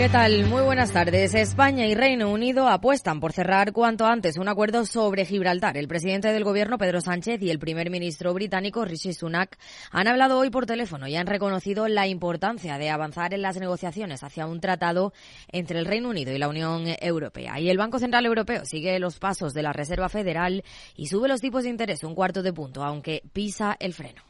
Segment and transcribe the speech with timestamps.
[0.00, 0.46] ¿Qué tal?
[0.46, 1.34] Muy buenas tardes.
[1.34, 5.76] España y Reino Unido apuestan por cerrar cuanto antes un acuerdo sobre Gibraltar.
[5.76, 9.58] El presidente del gobierno, Pedro Sánchez, y el primer ministro británico, Rishi Sunak,
[9.90, 14.22] han hablado hoy por teléfono y han reconocido la importancia de avanzar en las negociaciones
[14.22, 15.12] hacia un tratado
[15.52, 17.60] entre el Reino Unido y la Unión Europea.
[17.60, 20.64] Y el Banco Central Europeo sigue los pasos de la Reserva Federal
[20.96, 24.29] y sube los tipos de interés un cuarto de punto, aunque pisa el freno.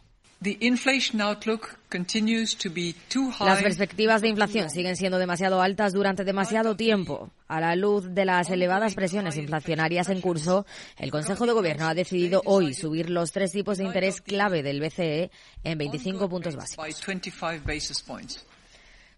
[3.40, 7.30] Las perspectivas de inflación siguen siendo demasiado altas durante demasiado tiempo.
[7.46, 10.64] A la luz de las elevadas presiones inflacionarias en curso,
[10.96, 14.80] el Consejo de Gobierno ha decidido hoy subir los tres tipos de interés clave del
[14.80, 15.30] BCE
[15.62, 16.86] en 25 puntos básicos.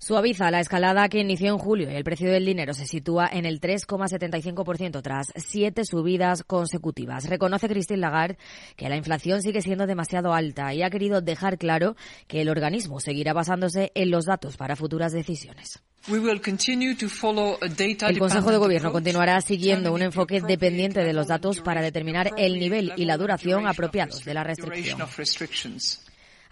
[0.04, 3.46] Suaviza la escalada que inició en julio y el precio del dinero se sitúa en
[3.46, 7.28] el 3,75% tras siete subidas consecutivas.
[7.28, 8.36] Reconoce Christine Lagarde
[8.74, 11.94] que la inflación sigue siendo demasiado alta y ha querido dejar claro
[12.26, 15.80] que el organismo seguirá basándose en los datos para futuras decisiones.
[16.08, 22.58] El Consejo de Gobierno continuará siguiendo un enfoque dependiente de los datos para determinar el
[22.58, 24.98] nivel y la duración apropiados de la restricción.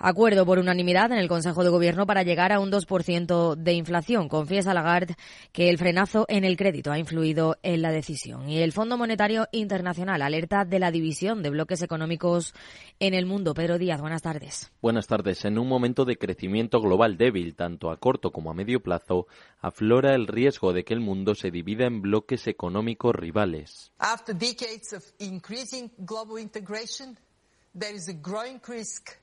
[0.03, 4.31] Acuerdo por unanimidad en el Consejo de Gobierno para llegar a un 2% de inflación.
[4.31, 5.15] Confiesa Lagarde
[5.53, 8.49] que el frenazo en el crédito ha influido en la decisión.
[8.49, 12.55] Y el Fondo Monetario Internacional alerta de la división de bloques económicos
[12.99, 13.53] en el mundo.
[13.53, 14.73] Pedro Díaz, buenas tardes.
[14.81, 15.45] Buenas tardes.
[15.45, 19.27] En un momento de crecimiento global débil, tanto a corto como a medio plazo,
[19.61, 23.93] aflora el riesgo de que el mundo se divida en bloques económicos rivales.
[23.99, 27.19] After decades of increasing global integration,
[27.79, 29.20] there is a growing risk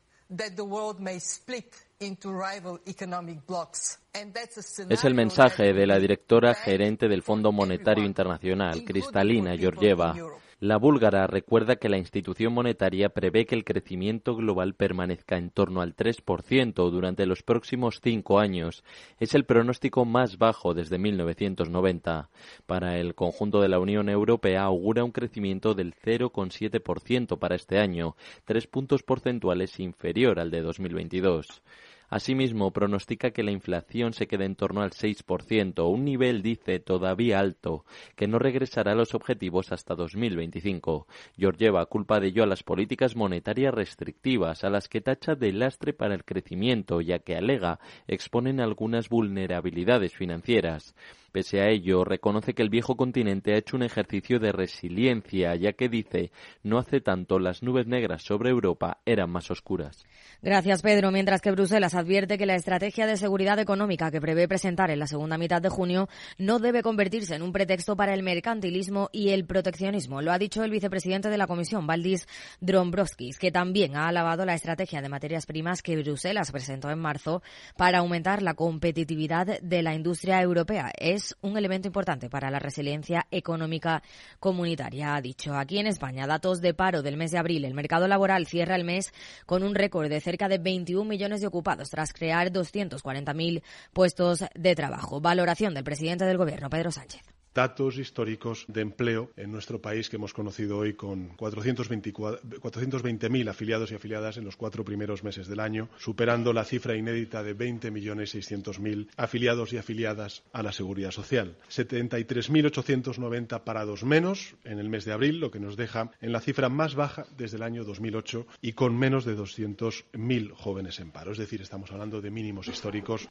[4.89, 10.16] es el mensaje de la directora gerente del Fondo Monetario Internacional, Cristalina Georgieva.
[10.60, 15.82] La búlgara recuerda que la institución monetaria prevé que el crecimiento global permanezca en torno
[15.82, 18.84] al 3% durante los próximos cinco años.
[19.20, 22.32] Es el pronóstico más bajo desde 1990.
[22.66, 28.16] Para el conjunto de la Unión Europea augura un crecimiento del 0,7% para este año,
[28.44, 31.62] tres puntos porcentuales inferior al de 2022.
[32.10, 37.40] Asimismo, pronostica que la inflación se quede en torno al 6%, un nivel, dice, todavía
[37.40, 37.84] alto,
[38.16, 41.06] que no regresará a los objetivos hasta 2025.
[41.36, 45.92] Georgieva culpa de ello a las políticas monetarias restrictivas, a las que tacha de lastre
[45.92, 50.96] para el crecimiento, ya que alega exponen algunas vulnerabilidades financieras.
[51.37, 55.73] Pese a ello, reconoce que el viejo continente ha hecho un ejercicio de resiliencia, ya
[55.73, 56.31] que dice,
[56.64, 60.03] no hace tanto las nubes negras sobre Europa eran más oscuras.
[60.42, 61.11] Gracias, Pedro.
[61.11, 65.05] Mientras que Bruselas advierte que la estrategia de seguridad económica que prevé presentar en la
[65.05, 66.09] segunda mitad de junio
[66.39, 70.23] no debe convertirse en un pretexto para el mercantilismo y el proteccionismo.
[70.23, 72.27] Lo ha dicho el vicepresidente de la Comisión, Valdis
[72.61, 77.43] Drombrovskis, que también ha alabado la estrategia de materias primas que Bruselas presentó en marzo
[77.75, 83.27] para aumentar la competitividad de la industria europea es un elemento importante para la resiliencia
[83.32, 84.04] económica
[84.39, 85.55] comunitaria, ha dicho.
[85.55, 87.65] Aquí en España, datos de paro del mes de abril.
[87.65, 89.14] El mercado laboral cierra el mes
[89.45, 93.61] con un récord de cerca de 21 millones de ocupados tras crear 240.000
[93.93, 95.21] puestos de trabajo.
[95.21, 100.18] Valoración del presidente del Gobierno, Pedro Sánchez datos históricos de empleo en nuestro país que
[100.18, 105.90] hemos conocido hoy con 420.000 afiliados y afiliadas en los cuatro primeros meses del año,
[105.98, 111.56] superando la cifra inédita de 20.600.000 afiliados y afiliadas a la Seguridad Social.
[111.72, 116.70] 73.890 parados menos en el mes de abril, lo que nos deja en la cifra
[116.70, 121.32] más baja desde el año 2008 y con menos de 200.000 jóvenes en paro.
[121.32, 123.28] Es decir, estamos hablando de mínimos históricos.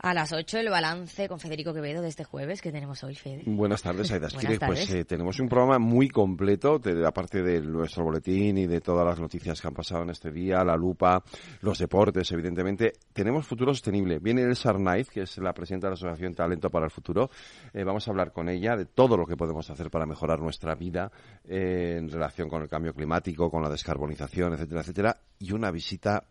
[0.00, 3.42] A las 8 el balance con Federico Quevedo de este jueves que tenemos hoy, Fede.
[3.46, 4.28] Buenas tardes, Aida
[4.66, 9.18] Pues eh, tenemos un programa muy completo, aparte de nuestro boletín y de todas las
[9.18, 11.24] noticias que han pasado en este día, la lupa,
[11.62, 12.92] los deportes, evidentemente.
[13.12, 14.20] Tenemos Futuro Sostenible.
[14.20, 17.28] Viene Elsa Arnaiz, que es la presidenta de la Asociación Talento para el Futuro.
[17.72, 20.76] Eh, vamos a hablar con ella de todo lo que podemos hacer para mejorar nuestra
[20.76, 21.10] vida
[21.44, 25.16] eh, en relación con el cambio climático, con la descarbonización, etcétera, etcétera.
[25.40, 26.22] Y una visita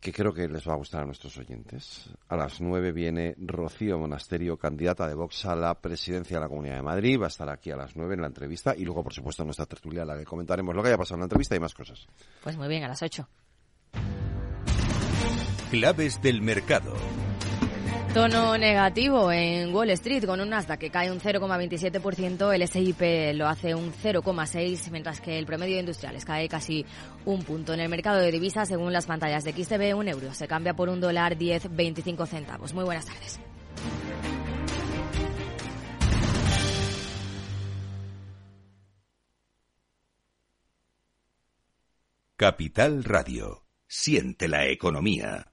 [0.00, 2.08] que creo que les va a gustar a nuestros oyentes.
[2.28, 6.76] A las nueve viene Rocío Monasterio, candidata de Vox a la presidencia de la Comunidad
[6.76, 7.20] de Madrid.
[7.20, 9.66] Va a estar aquí a las nueve en la entrevista y luego, por supuesto, nuestra
[9.66, 12.06] tertulia, la que comentaremos lo que haya pasado en la entrevista y más cosas.
[12.42, 13.28] Pues muy bien, a las ocho.
[15.70, 16.94] Claves del mercado.
[18.14, 23.46] Tono negativo en Wall Street con un Nasdaq que cae un 0,27%, el SIP lo
[23.46, 26.86] hace un 0,6%, mientras que el promedio de industriales cae casi
[27.26, 27.74] un punto.
[27.74, 30.88] En el mercado de divisas, según las pantallas de XTB, un euro se cambia por
[30.88, 32.72] un dólar 10,25 centavos.
[32.72, 33.38] Muy buenas tardes.
[42.36, 43.64] Capital Radio.
[43.86, 45.52] Siente la economía.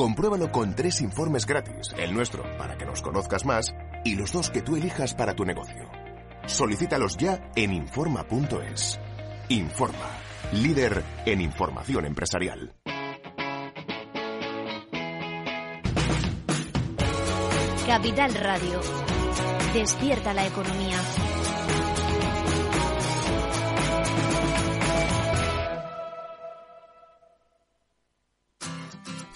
[0.00, 4.48] Compruébalo con tres informes gratis, el nuestro para que nos conozcas más y los dos
[4.48, 5.90] que tú elijas para tu negocio.
[6.46, 8.98] Solicítalos ya en Informa.es.
[9.50, 10.08] Informa,
[10.52, 12.74] líder en información empresarial.
[17.86, 18.80] Capital Radio.
[19.74, 20.96] Despierta la economía.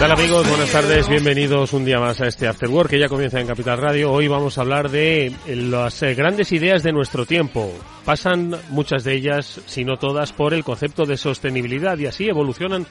[0.00, 0.48] Tal amigos?
[0.48, 3.76] Buenas tardes, bienvenidos un día más a este After Work que ya comienza en Capital
[3.76, 4.10] Radio.
[4.10, 7.70] Hoy vamos a hablar de las eh, grandes ideas de nuestro tiempo.
[8.06, 12.86] Pasan muchas de ellas, si no todas, por el concepto de sostenibilidad y así evolucionan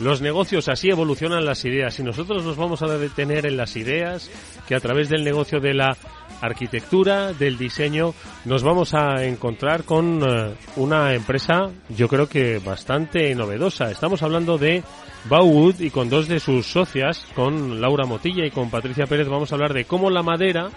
[0.00, 1.96] los negocios, así evolucionan las ideas.
[2.00, 4.28] Y nosotros nos vamos a detener en las ideas
[4.66, 5.96] que a través del negocio de la
[6.40, 8.14] arquitectura, del diseño,
[8.44, 13.90] nos vamos a encontrar con eh, una empresa, yo creo que bastante novedosa.
[13.90, 14.82] Estamos hablando de
[15.28, 19.52] Bauwood y con dos de sus socias, con Laura Motilla y con Patricia Pérez, vamos
[19.52, 20.70] a hablar de cómo la madera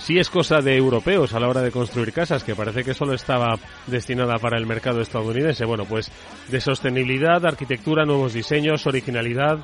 [0.00, 3.14] sí es cosa de europeos a la hora de construir casas, que parece que solo
[3.14, 5.64] estaba destinada para el mercado estadounidense.
[5.64, 6.10] Bueno, pues
[6.48, 9.58] de sostenibilidad, arquitectura, nuevos diseños, originalidad,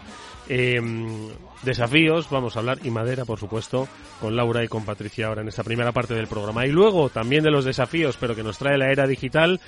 [0.49, 1.29] em,
[1.63, 3.89] desafíos, vamos a hablar, y madera, por supuesto,
[4.21, 6.67] con Laura y con Patricia ahora en esta primera parte del programa.
[6.67, 9.61] Y luego también de los desafíos, pero que nos trae la era digital,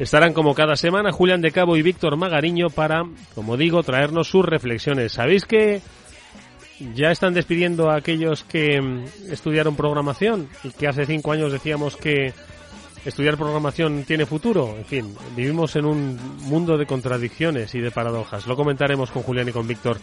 [0.00, 3.04] Estarán como cada semana Julián de Cabo y Víctor Magariño para,
[3.34, 5.12] como digo, traernos sus reflexiones.
[5.12, 5.82] ¿Sabéis que
[6.94, 11.98] ya están despidiendo a aquellos que mm, estudiaron programación y que hace cinco años decíamos
[11.98, 12.32] que
[13.04, 14.76] estudiar programación tiene futuro?
[14.76, 18.46] En fin, vivimos en un mundo de contradicciones y de paradojas.
[18.46, 19.98] Lo comentaremos con Julián y con Víctor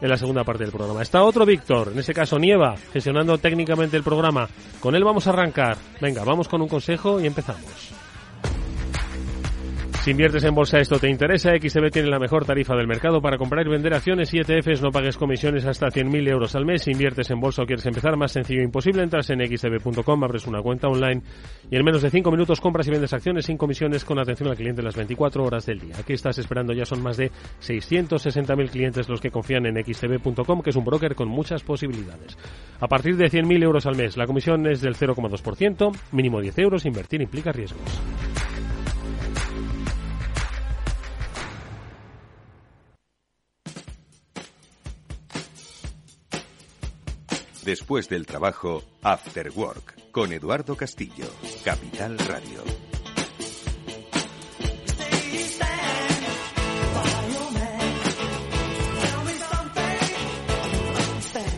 [0.00, 1.02] en la segunda parte del programa.
[1.02, 4.48] Está otro Víctor, en este caso Nieva, gestionando técnicamente el programa.
[4.80, 5.76] Con él vamos a arrancar.
[6.00, 8.07] Venga, vamos con un consejo y empezamos.
[10.08, 13.36] Si inviertes en bolsa esto te interesa, XTB tiene la mejor tarifa del mercado para
[13.36, 16.84] comprar y vender acciones y ETFs, no pagues comisiones hasta 100.000 euros al mes.
[16.84, 20.46] Si inviertes en bolsa o quieres empezar, más sencillo e imposible, entras en xtb.com, abres
[20.46, 21.20] una cuenta online
[21.70, 24.56] y en menos de 5 minutos compras y vendes acciones sin comisiones con atención al
[24.56, 25.96] cliente las 24 horas del día.
[25.98, 26.72] Aquí estás esperando?
[26.72, 27.30] Ya son más de
[27.60, 32.38] 660.000 clientes los que confían en xtb.com, que es un broker con muchas posibilidades.
[32.80, 36.86] A partir de 100.000 euros al mes, la comisión es del 0,2%, mínimo 10 euros,
[36.86, 38.00] invertir implica riesgos.
[47.68, 51.26] Después del trabajo, After Work, con Eduardo Castillo,
[51.62, 52.62] Capital Radio.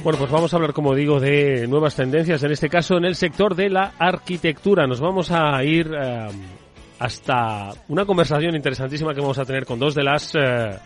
[0.02, 3.14] Bueno, pues vamos a hablar, como digo, de nuevas tendencias, en este caso en el
[3.14, 4.88] sector de la arquitectura.
[4.88, 6.26] Nos vamos a ir eh,
[6.98, 10.76] hasta una conversación interesantísima que vamos a tener con dos de las, eh,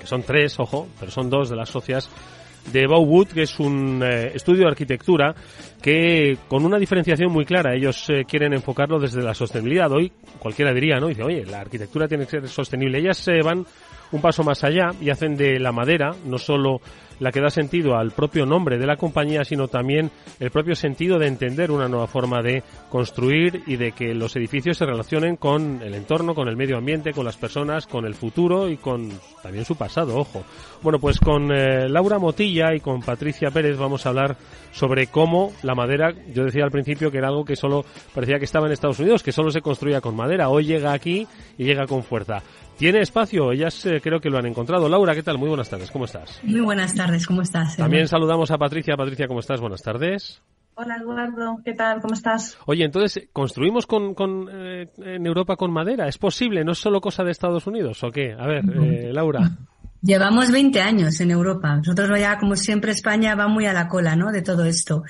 [0.00, 2.10] que son tres, ojo, pero son dos de las socias
[2.72, 5.34] de Bauwood, que es un eh, estudio de arquitectura
[5.80, 9.90] que con una diferenciación muy clara, ellos eh, quieren enfocarlo desde la sostenibilidad.
[9.92, 11.08] Hoy cualquiera diría, ¿no?
[11.08, 12.98] Dice, oye, la arquitectura tiene que ser sostenible.
[12.98, 13.64] Ellas se van
[14.12, 16.80] un paso más allá y hacen de la madera no solo
[17.20, 21.18] la que da sentido al propio nombre de la compañía, sino también el propio sentido
[21.18, 25.80] de entender una nueva forma de construir y de que los edificios se relacionen con
[25.82, 29.10] el entorno, con el medio ambiente, con las personas, con el futuro y con
[29.42, 30.44] también su pasado, ojo.
[30.82, 34.36] Bueno, pues con eh, Laura Motilla y con Patricia Pérez vamos a hablar
[34.72, 37.84] sobre cómo la madera, yo decía al principio que era algo que solo
[38.14, 41.26] parecía que estaba en Estados Unidos, que solo se construía con madera, hoy llega aquí
[41.56, 42.42] y llega con fuerza.
[42.78, 43.52] ¿Tiene espacio?
[43.52, 44.88] Ellas eh, creo que lo han encontrado.
[44.88, 45.38] Laura, ¿qué tal?
[45.38, 46.40] Muy buenas tardes, ¿cómo estás?
[46.42, 47.76] Muy buenas tardes, ¿cómo estás?
[47.76, 48.96] También saludamos a Patricia.
[48.96, 49.60] Patricia, ¿cómo estás?
[49.60, 50.42] Buenas tardes.
[50.74, 52.02] Hola Eduardo, ¿qué tal?
[52.02, 52.58] ¿Cómo estás?
[52.66, 56.06] Oye, entonces, ¿construimos con, con eh, en Europa con madera?
[56.06, 56.64] ¿Es posible?
[56.64, 58.34] ¿No es solo cosa de Estados Unidos o qué?
[58.38, 59.52] A ver, eh, Laura.
[60.02, 61.76] Llevamos 20 años en Europa.
[61.76, 64.30] Nosotros ya, como siempre, España va muy a la cola, ¿no?
[64.30, 65.02] De todo esto.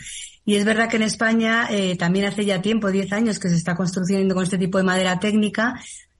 [0.45, 3.57] Y es verdad que en España eh, también hace ya tiempo, 10 años, que se
[3.57, 5.75] está construyendo con este tipo de madera técnica,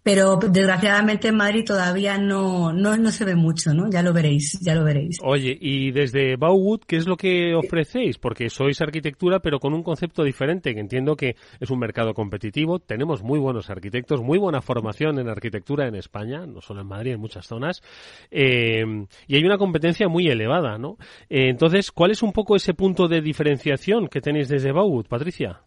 [0.07, 3.91] pero desgraciadamente en Madrid todavía no, no, no se ve mucho, ¿no?
[3.91, 5.19] Ya lo veréis, ya lo veréis.
[5.21, 8.17] Oye, y desde Bauwood, ¿qué es lo que ofrecéis?
[8.17, 12.79] Porque sois arquitectura, pero con un concepto diferente, que entiendo que es un mercado competitivo,
[12.79, 17.15] tenemos muy buenos arquitectos, muy buena formación en arquitectura en España, no solo en Madrid,
[17.15, 17.83] en muchas zonas,
[18.31, 18.85] eh,
[19.27, 20.99] y hay una competencia muy elevada, ¿no?
[21.29, 25.63] Eh, entonces, ¿cuál es un poco ese punto de diferenciación que tenéis desde Bauwood, Patricia?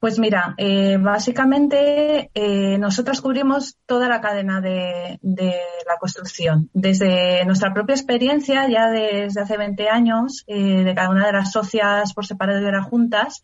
[0.00, 6.70] Pues mira, eh, básicamente eh, nosotros cubrimos toda la cadena de, la construcción.
[6.72, 11.50] Desde nuestra propia experiencia, ya desde hace 20 años, eh, de cada una de las
[11.50, 13.42] socias por separado de las juntas,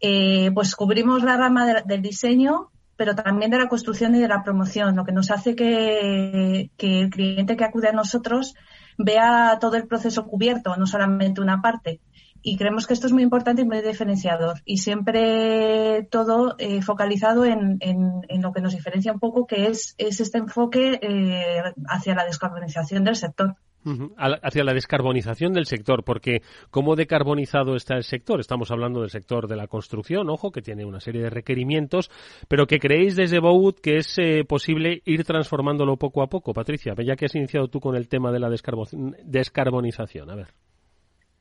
[0.00, 4.94] pues cubrimos la rama del diseño, pero también de la construcción y de la promoción,
[4.94, 8.54] lo que nos hace que el cliente que acude a nosotros
[8.96, 12.00] vea todo el proceso cubierto, no solamente una parte
[12.42, 17.44] y creemos que esto es muy importante y muy diferenciador y siempre todo eh, focalizado
[17.44, 22.14] en, en, lo que nos diferencia un poco que es, es este enfoque eh, hacia
[22.14, 23.56] la descarbonización del sector.
[24.18, 28.38] Hacia la descarbonización del sector, porque ¿cómo decarbonizado está el sector?
[28.38, 32.10] Estamos hablando del sector de la construcción, ojo, que tiene una serie de requerimientos,
[32.46, 36.52] pero que creéis desde Bowood que es eh, posible ir transformándolo poco a poco.
[36.52, 40.48] Patricia, ya que has iniciado tú con el tema de la descarbonización, a ver.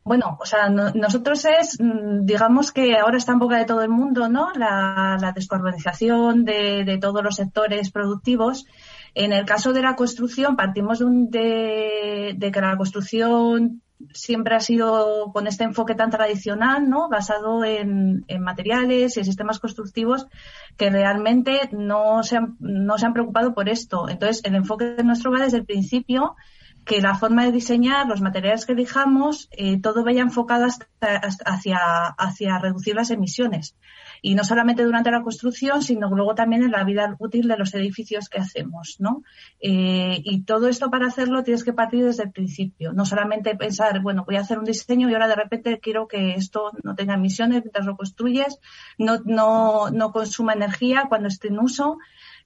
[0.09, 3.89] Bueno, o sea, nosotros es, mm, digamos que ahora está en boca de todo el
[3.89, 4.51] mundo, ¿no?
[4.55, 8.65] La, la descarbonización de, de, todos los sectores productivos.
[9.13, 15.31] En el caso de la construcción, partimos de, de, que la construcción siempre ha sido
[15.31, 17.07] con este enfoque tan tradicional, ¿no?
[17.07, 20.25] Basado en, en materiales y en sistemas constructivos
[20.75, 24.09] que realmente no se, han, no se han preocupado por esto.
[24.09, 26.35] Entonces, el enfoque de nuestro va desde el principio
[26.85, 30.67] que la forma de diseñar, los materiales que elijamos, eh, todo vaya enfocado
[31.45, 31.77] hacia,
[32.17, 33.75] hacia reducir las emisiones.
[34.21, 37.73] Y no solamente durante la construcción, sino luego también en la vida útil de los
[37.73, 39.23] edificios que hacemos, ¿no?
[39.61, 42.91] Eh, y todo esto para hacerlo tienes que partir desde el principio.
[42.91, 46.33] No solamente pensar, bueno, voy a hacer un diseño y ahora de repente quiero que
[46.33, 48.59] esto no tenga emisiones mientras lo construyes,
[48.97, 51.97] no, no, no consuma energía cuando esté en uso,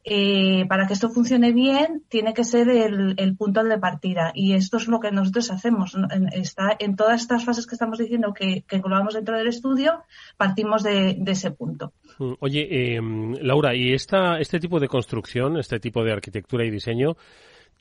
[0.03, 4.31] eh, para que esto funcione bien, tiene que ser el, punto de partida.
[4.33, 5.95] Y esto es lo que nosotros hacemos.
[6.33, 8.81] está en todas estas fases que estamos diciendo que, que
[9.13, 10.03] dentro del estudio,
[10.38, 11.93] partimos de, ese punto.
[12.19, 13.01] Mm, oye, eh,
[13.41, 17.15] Laura, ¿y esta, este tipo de construcción, este tipo de arquitectura y diseño,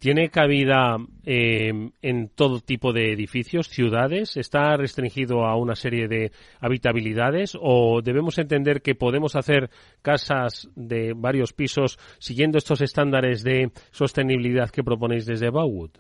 [0.03, 1.71] ¿Tiene cabida eh,
[2.03, 4.37] en todo tipo de edificios, ciudades?
[4.37, 7.53] ¿Está restringido a una serie de habitabilidades?
[7.55, 9.71] ¿O debemos entender que podemos hacer
[10.03, 15.93] casas de varios pisos siguiendo estos estándares de sostenibilidad que proponéis desde Bauwood?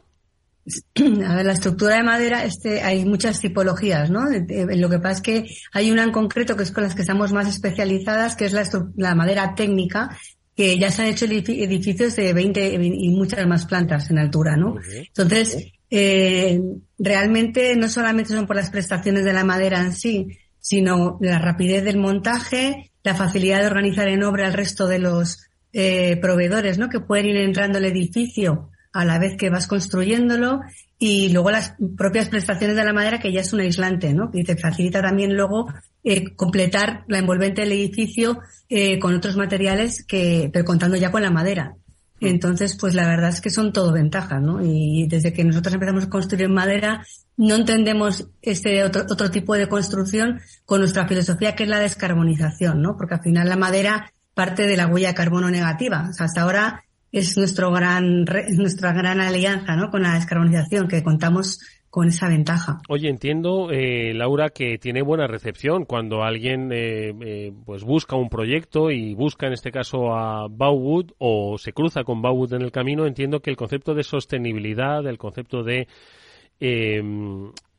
[1.24, 4.24] A ver, la estructura de madera, este, hay muchas tipologías, ¿no?
[4.24, 7.32] Lo que pasa es que hay una en concreto que es con las que estamos
[7.32, 10.18] más especializadas, que es la madera técnica,
[10.56, 14.76] que ya se han hecho edificios de 20 y muchas más plantas en altura, ¿no?
[14.94, 16.60] Entonces, eh,
[16.98, 20.28] realmente no solamente son por las prestaciones de la madera en sí,
[20.58, 25.46] sino la rapidez del montaje, la facilidad de organizar en obra el resto de los
[25.72, 26.88] eh, proveedores, ¿no?
[26.88, 30.60] Que pueden ir entrando al edificio a la vez que vas construyéndolo
[30.98, 34.30] y luego las propias prestaciones de la madera que ya es un aislante, ¿no?
[34.32, 35.66] Y te facilita también luego
[36.04, 41.22] eh, completar la envolvente del edificio eh, con otros materiales que, pero contando ya con
[41.22, 41.74] la madera.
[42.20, 42.26] Mm.
[42.26, 44.64] Entonces, pues la verdad es que son todo ventajas, ¿no?
[44.64, 47.04] Y desde que nosotros empezamos a construir en madera,
[47.36, 52.80] no entendemos este otro, otro tipo de construcción con nuestra filosofía que es la descarbonización,
[52.80, 52.96] ¿no?
[52.96, 56.06] Porque al final la madera parte de la huella de carbono negativa.
[56.10, 58.24] O sea, hasta ahora es nuestro gran,
[58.56, 59.90] nuestra gran alianza, ¿no?
[59.90, 62.80] Con la descarbonización, que contamos con esa ventaja.
[62.88, 68.30] Oye, entiendo, eh, Laura, que tiene buena recepción cuando alguien eh, eh, pues busca un
[68.30, 72.72] proyecto y busca en este caso a Bauwood o se cruza con Bauwood en el
[72.72, 73.04] camino.
[73.04, 75.86] Entiendo que el concepto de sostenibilidad, el concepto de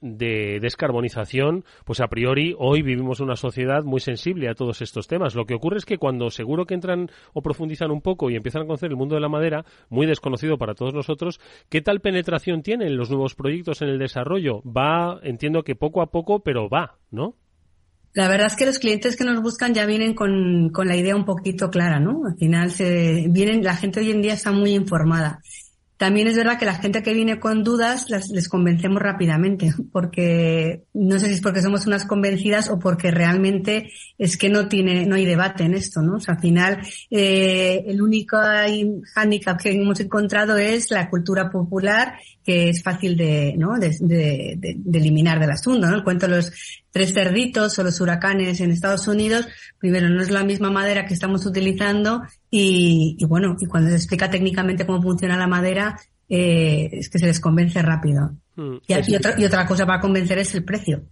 [0.03, 5.33] de descarbonización, pues a priori hoy vivimos una sociedad muy sensible a todos estos temas.
[5.33, 8.63] Lo que ocurre es que cuando seguro que entran o profundizan un poco y empiezan
[8.63, 12.61] a conocer el mundo de la madera, muy desconocido para todos nosotros, ¿qué tal penetración
[12.61, 14.61] tienen los nuevos proyectos en el desarrollo?
[14.63, 17.35] Va, entiendo que poco a poco, pero va, ¿no?
[18.13, 21.15] La verdad es que los clientes que nos buscan ya vienen con, con la idea
[21.15, 22.21] un poquito clara, ¿no?
[22.29, 25.39] Al final se vienen, la gente hoy en día está muy informada.
[26.03, 30.83] También es verdad que la gente que viene con dudas las, les convencemos rápidamente, porque
[30.93, 35.05] no sé si es porque somos unas convencidas o porque realmente es que no tiene,
[35.05, 36.15] no hay debate en esto, ¿no?
[36.15, 36.79] O sea, al final,
[37.09, 38.37] eh, el único
[39.15, 43.77] hándicap que hemos encontrado es la cultura popular, que es fácil de, ¿no?
[43.79, 45.95] de, de, de eliminar del asunto, ¿no?
[45.95, 46.51] El cuento de los
[46.91, 49.47] tres cerditos o los huracanes en Estados Unidos,
[49.79, 52.21] primero no es la misma madera que estamos utilizando
[52.51, 57.25] y, bueno, y cuando se explica técnicamente cómo funciona la madera, eh, es que se
[57.25, 58.35] les convence rápido.
[58.55, 61.03] Mm, y, otra, y otra cosa para convencer es el precio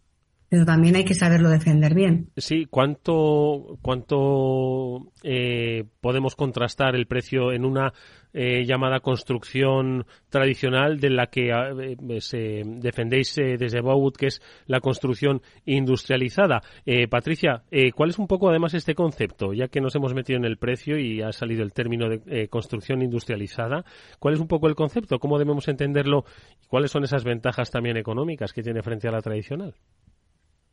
[0.51, 2.29] pero también hay que saberlo defender bien.
[2.35, 7.93] Sí, ¿cuánto, cuánto eh, podemos contrastar el precio en una
[8.33, 14.79] eh, llamada construcción tradicional de la que eh, se defendéis desde Bowwood, que es la
[14.79, 16.61] construcción industrializada?
[17.09, 17.63] Patricia,
[17.95, 19.53] ¿cuál es un poco además este concepto?
[19.53, 23.01] Ya que nos hemos metido en el precio y ha salido el término de construcción
[23.01, 23.83] industrializada,
[24.19, 25.19] ¿cuál es un poco el concepto?
[25.19, 26.25] ¿Cómo debemos entenderlo?
[26.61, 29.75] ¿Y cuáles son esas ventajas también económicas que tiene frente a la tradicional?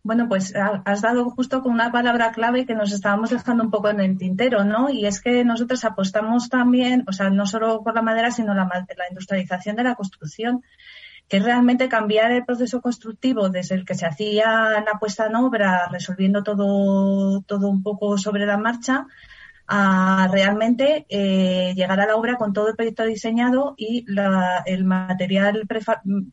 [0.02, 3.90] Bueno, pues has dado justo con una palabra clave que nos estábamos dejando un poco
[3.90, 4.88] en el tintero, ¿no?
[4.88, 8.64] Y es que nosotros apostamos también, o sea, no solo por la madera, sino la,
[8.64, 10.62] la industrialización de la construcción,
[11.28, 15.36] que es realmente cambiar el proceso constructivo desde el que se hacía la puesta en
[15.36, 19.06] obra, resolviendo todo, todo un poco sobre la marcha,
[19.68, 24.06] a realmente eh, llegar a la obra con todo el proyecto diseñado y
[24.64, 25.68] el material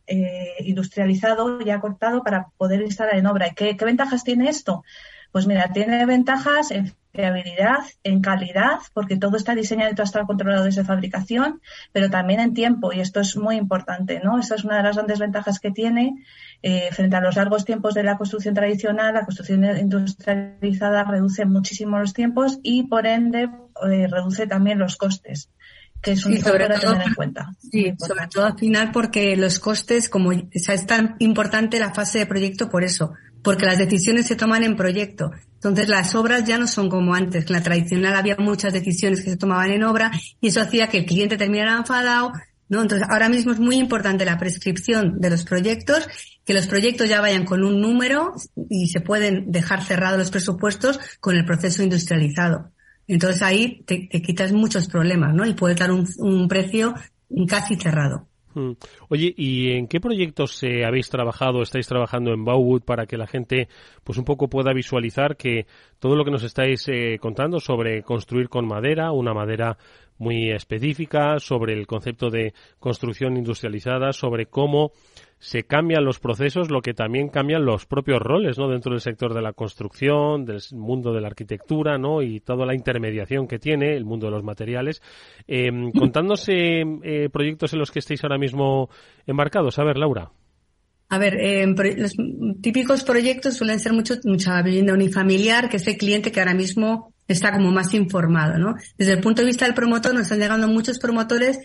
[0.06, 3.48] eh, industrializado ya cortado para poder instalar en obra.
[3.48, 4.84] ¿Y qué, qué ventajas tiene esto?
[5.36, 10.24] Pues mira, tiene ventajas en fiabilidad, en calidad, porque todo está diseñado y todo está
[10.24, 11.60] controlado desde fabricación,
[11.92, 14.38] pero también en tiempo, y esto es muy importante, ¿no?
[14.38, 16.24] Esa es una de las grandes ventajas que tiene
[16.62, 19.12] eh, frente a los largos tiempos de la construcción tradicional.
[19.12, 23.50] La construcción industrializada reduce muchísimo los tiempos y, por ende,
[23.90, 25.50] eh, reduce también los costes
[26.00, 27.52] que es un factor a tener en cuenta.
[27.58, 32.26] Sí, sobre todo al final porque los costes, como es tan importante la fase de
[32.26, 33.14] proyecto por eso,
[33.46, 35.30] porque las decisiones se toman en proyecto.
[35.54, 39.30] Entonces las obras ya no son como antes, en la tradicional había muchas decisiones que
[39.30, 42.32] se tomaban en obra y eso hacía que el cliente terminara enfadado,
[42.68, 42.82] ¿no?
[42.82, 46.08] Entonces ahora mismo es muy importante la prescripción de los proyectos,
[46.44, 48.34] que los proyectos ya vayan con un número
[48.68, 52.72] y se pueden dejar cerrados los presupuestos con el proceso industrializado.
[53.06, 55.46] Entonces ahí te, quitas muchos problemas, ¿no?
[55.46, 56.94] Y puedes dar un precio
[57.46, 58.26] casi cerrado.
[58.56, 58.72] Mm.
[59.10, 63.26] Oye, ¿y en qué proyectos eh, habéis trabajado, estáis trabajando en Bowwood para que la
[63.26, 63.68] gente
[64.02, 65.66] pues un poco pueda visualizar que
[65.98, 69.76] todo lo que nos estáis eh, contando sobre construir con madera, una madera
[70.16, 74.92] muy específica, sobre el concepto de construcción industrializada, sobre cómo
[75.38, 78.68] se cambian los procesos, lo que también cambian los propios roles, ¿no?
[78.68, 82.22] Dentro del sector de la construcción, del mundo de la arquitectura, ¿no?
[82.22, 85.02] Y toda la intermediación que tiene, el mundo de los materiales.
[85.46, 88.88] Eh, contándose eh, proyectos en los que estéis ahora mismo
[89.26, 89.78] embarcados.
[89.78, 90.30] A ver, Laura.
[91.08, 92.14] A ver, eh, los
[92.60, 97.14] típicos proyectos suelen ser mucho, mucha vivienda unifamiliar, que es el cliente que ahora mismo
[97.28, 98.74] está como más informado, ¿no?
[98.96, 101.58] Desde el punto de vista del promotor, nos están llegando muchos promotores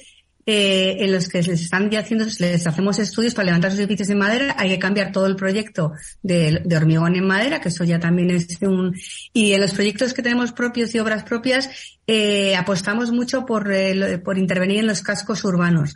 [0.46, 4.18] eh, en los que les están haciendo, les hacemos estudios para levantar sus edificios en
[4.18, 8.32] madera, hay que cambiar todo el proyecto de, hormigón en madera, que eso ya también
[8.32, 8.96] es un,
[9.34, 11.70] y en los proyectos que tenemos propios y obras propias,
[12.08, 15.94] eh, apostamos mucho por, eh, intervenir en los cascos urbanos.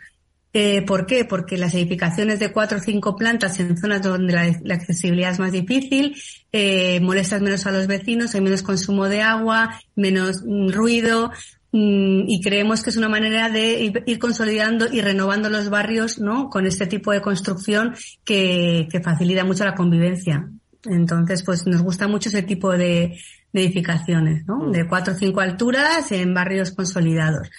[0.57, 1.25] Eh, ¿Por qué?
[1.25, 5.51] Porque las edificaciones de cuatro o cinco plantas en zonas donde la, accesibilidad es más
[5.51, 6.15] difícil,
[6.53, 11.33] eh, molestas menos a los vecinos, hay menos consumo de agua, menos mm, ruido,
[11.77, 16.49] y creemos que es una manera de ir consolidando y renovando los barrios, ¿no?
[16.49, 20.49] Con este tipo de construcción que, facilita mucho la convivencia.
[20.85, 23.17] Entonces, pues nos gusta mucho ese tipo de,
[23.51, 24.67] edificaciones, ¿no?
[24.67, 24.71] Mm.
[24.71, 27.49] De cuatro o cinco alturas en barrios consolidados.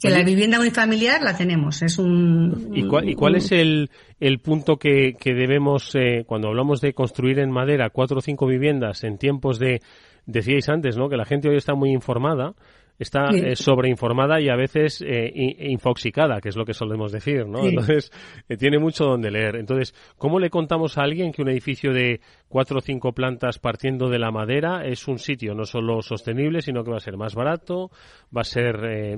[0.00, 2.72] Que la vivienda unifamiliar la tenemos, es un...
[2.74, 7.52] ¿Y cuál, es el, el punto que, que debemos, eh, cuando hablamos de construir en
[7.52, 9.80] madera cuatro o cinco viviendas en tiempos de,
[10.26, 11.08] decíais antes, ¿no?
[11.08, 12.54] Que la gente hoy está muy informada,
[12.98, 15.32] está eh, sobreinformada y a veces eh,
[15.70, 17.64] infoxicada, que es lo que solemos decir, ¿no?
[17.66, 18.10] Entonces,
[18.48, 19.56] eh, tiene mucho donde leer.
[19.56, 24.08] Entonces, ¿cómo le contamos a alguien que un edificio de cuatro o cinco plantas partiendo
[24.08, 27.34] de la madera es un sitio no solo sostenible, sino que va a ser más
[27.34, 27.90] barato,
[28.34, 29.16] va a ser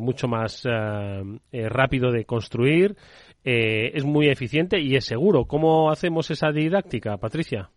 [0.00, 0.62] mucho más
[1.52, 2.96] rápido de construir,
[3.42, 5.46] es muy eficiente y es seguro?
[5.46, 7.70] ¿Cómo hacemos esa didáctica, Patricia?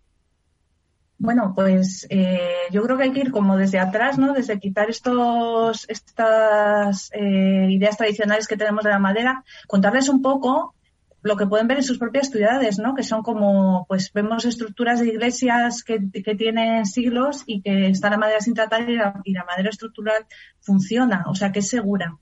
[1.22, 2.40] Bueno, pues eh,
[2.72, 4.32] yo creo que hay que ir como desde atrás, ¿no?
[4.32, 10.76] Desde quitar estos, estas eh, ideas tradicionales que tenemos de la madera, contarles un poco
[11.22, 12.96] lo que pueden ver en sus propias ciudades, ¿no?
[12.96, 16.00] Que son como, pues vemos estructuras de iglesias que,
[16.38, 20.26] tienen siglos y que está la madera sin tratar y la, y la madera estructural
[20.62, 22.18] funciona, o sea que es segura.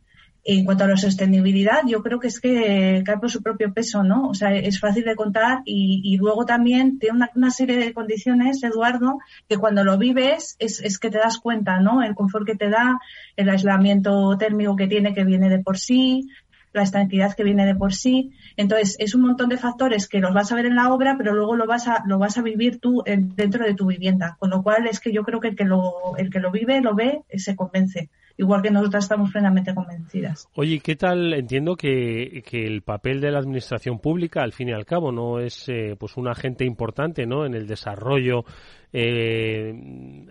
[0.50, 4.02] En cuanto a la sostenibilidad, yo creo que es que cae por su propio peso,
[4.04, 4.30] ¿no?
[4.30, 9.20] O sea, es fácil de contar y, luego también tiene una, serie de condiciones, Eduardo,
[9.50, 12.02] que cuando lo vives es, es, que te das cuenta, ¿no?
[12.02, 12.98] El confort que te da,
[13.36, 16.30] el aislamiento térmico que tiene que viene de por sí,
[16.72, 18.32] la estanquidad que viene de por sí.
[18.58, 21.34] Entonces, es un montón de factores que los vas a ver en la obra, pero
[21.34, 24.36] luego lo vas a, lo vas a vivir tú dentro de tu vivienda.
[24.39, 26.82] Con lo cual es que yo creo que el que lo, el que lo vive,
[26.82, 30.48] lo ve, se convence igual que nosotras estamos plenamente convencidas.
[30.56, 31.34] Oye, ¿qué tal?
[31.34, 35.39] Entiendo que, que, el papel de la administración pública, al fin y al cabo, no
[35.39, 37.46] es eh, pues un agente importante, ¿no?
[37.46, 38.46] En el desarrollo
[38.93, 39.73] eh,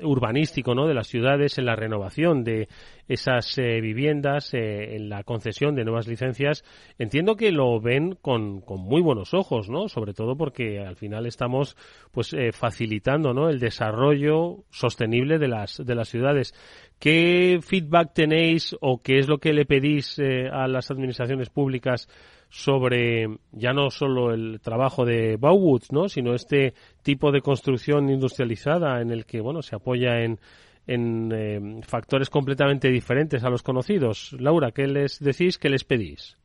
[0.03, 0.87] urbanístico, ¿no?
[0.87, 2.69] De las ciudades, en la renovación de
[3.09, 6.65] esas eh, viviendas, eh, en la concesión de nuevas licencias.
[6.99, 9.89] Entiendo que lo ven con, con muy buenos ojos, ¿no?
[9.89, 11.77] Sobre todo porque al final estamos,
[12.13, 13.49] pues, eh, facilitando, ¿no?
[13.49, 16.55] El desarrollo sostenible de las de las ciudades.
[16.99, 22.09] ¿Qué feedback tenéis o qué es lo que le pedís a las administraciones públicas
[22.49, 26.09] sobre ya no solo el trabajo de Bauwoods, ¿no?
[26.09, 30.39] sino este tipo de construcción industrializada en el que bueno se apoya en,
[30.87, 34.35] en eh, factores completamente diferentes a los conocidos.
[34.39, 35.59] Laura, ¿qué les decís?
[35.59, 36.37] ¿Qué les pedís?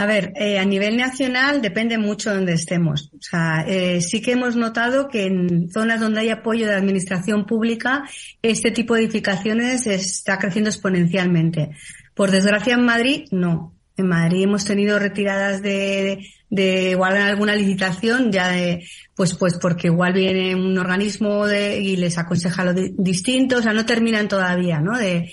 [0.00, 3.10] A ver, eh, a nivel nacional depende mucho de donde estemos.
[3.14, 7.46] O sea, eh, sí que hemos notado que en zonas donde hay apoyo de administración
[7.46, 8.04] pública,
[8.40, 11.70] este tipo de edificaciones está creciendo exponencialmente.
[12.14, 13.74] Por desgracia en Madrid, no.
[13.98, 19.88] En Madrid hemos tenido retiradas de, de igual alguna licitación ya de, pues, pues porque
[19.88, 24.80] igual viene un organismo de, y les aconseja lo distinto, o sea, no terminan todavía,
[24.80, 24.96] ¿no?
[24.96, 25.30] De,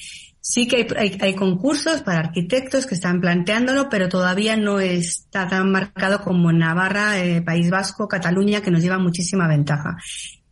[0.47, 5.71] Sí que hay, hay, concursos para arquitectos que están planteándolo, pero todavía no está tan
[5.71, 9.97] marcado como Navarra, eh, País Vasco, Cataluña, que nos lleva muchísima ventaja.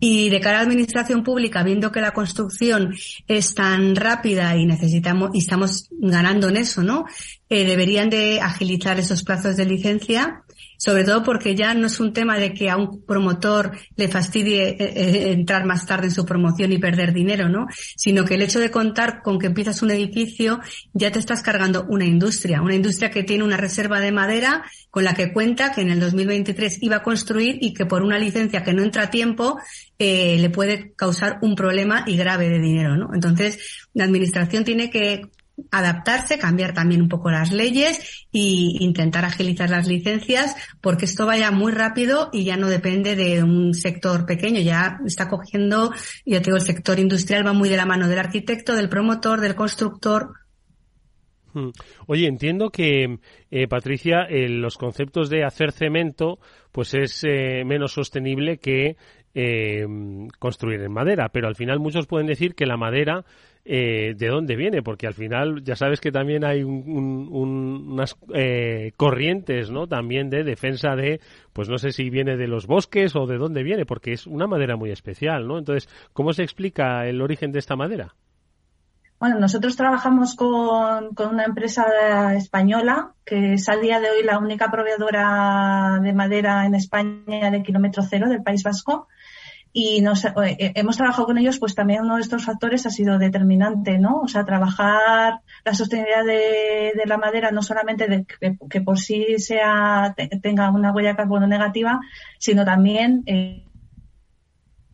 [0.05, 2.93] Y de cara a la administración pública, viendo que la construcción
[3.25, 7.05] es tan rápida y necesitamos, y estamos ganando en eso, ¿no?
[7.47, 10.42] Eh, deberían de agilizar esos plazos de licencia
[10.83, 14.71] sobre todo porque ya no es un tema de que a un promotor le fastidie
[14.71, 17.67] eh, eh, entrar más tarde en su promoción y perder dinero, ¿no?
[17.95, 20.59] Sino que el hecho de contar con que empiezas un edificio
[20.91, 25.05] ya te estás cargando una industria, una industria que tiene una reserva de madera con
[25.05, 28.61] la que cuenta que en el 2023 iba a construir y que por una licencia
[28.61, 29.59] que no entra a tiempo
[29.97, 33.13] eh, le puede causar un problema y grave de dinero, ¿no?
[33.13, 35.29] Entonces, la administración tiene que
[35.71, 38.39] adaptarse, cambiar también un poco las leyes e
[38.79, 43.73] intentar agilizar las licencias porque esto vaya muy rápido y ya no depende de un
[43.73, 45.91] sector pequeño, ya está cogiendo,
[46.25, 49.41] ya te digo, el sector industrial va muy de la mano del arquitecto, del promotor,
[49.41, 50.33] del constructor.
[51.53, 51.69] Hmm.
[52.07, 53.19] Oye, entiendo que,
[53.51, 56.39] eh, Patricia, eh, los conceptos de hacer cemento,
[56.71, 58.97] pues es eh, menos sostenible que
[60.37, 63.25] construir en madera, pero al final muchos pueden decir que la madera
[63.65, 69.71] eh, de dónde viene, porque al final ya sabes que también hay unas eh, corrientes,
[69.71, 69.87] ¿no?
[69.87, 71.21] También de defensa de,
[71.53, 74.47] pues no sé si viene de los bosques o de dónde viene, porque es una
[74.47, 75.57] madera muy especial, ¿no?
[75.57, 78.13] Entonces, ¿cómo se explica el origen de esta madera?
[79.17, 84.39] Bueno, nosotros trabajamos con, con, una empresa española que es al día de hoy la
[84.39, 89.07] única proveedora de madera en España de kilómetro cero del País Vasco
[89.75, 92.91] y nos, eh, eh, hemos trabajado con ellos, pues también uno de estos factores ha
[92.91, 94.21] sido determinante, ¿no?
[94.21, 98.25] O sea, trabajar la sostenibilidad de, la madera, no solamente de
[98.69, 101.99] que, por sí sea, tenga una huella de carbono negativa,
[102.37, 103.65] sino también eh,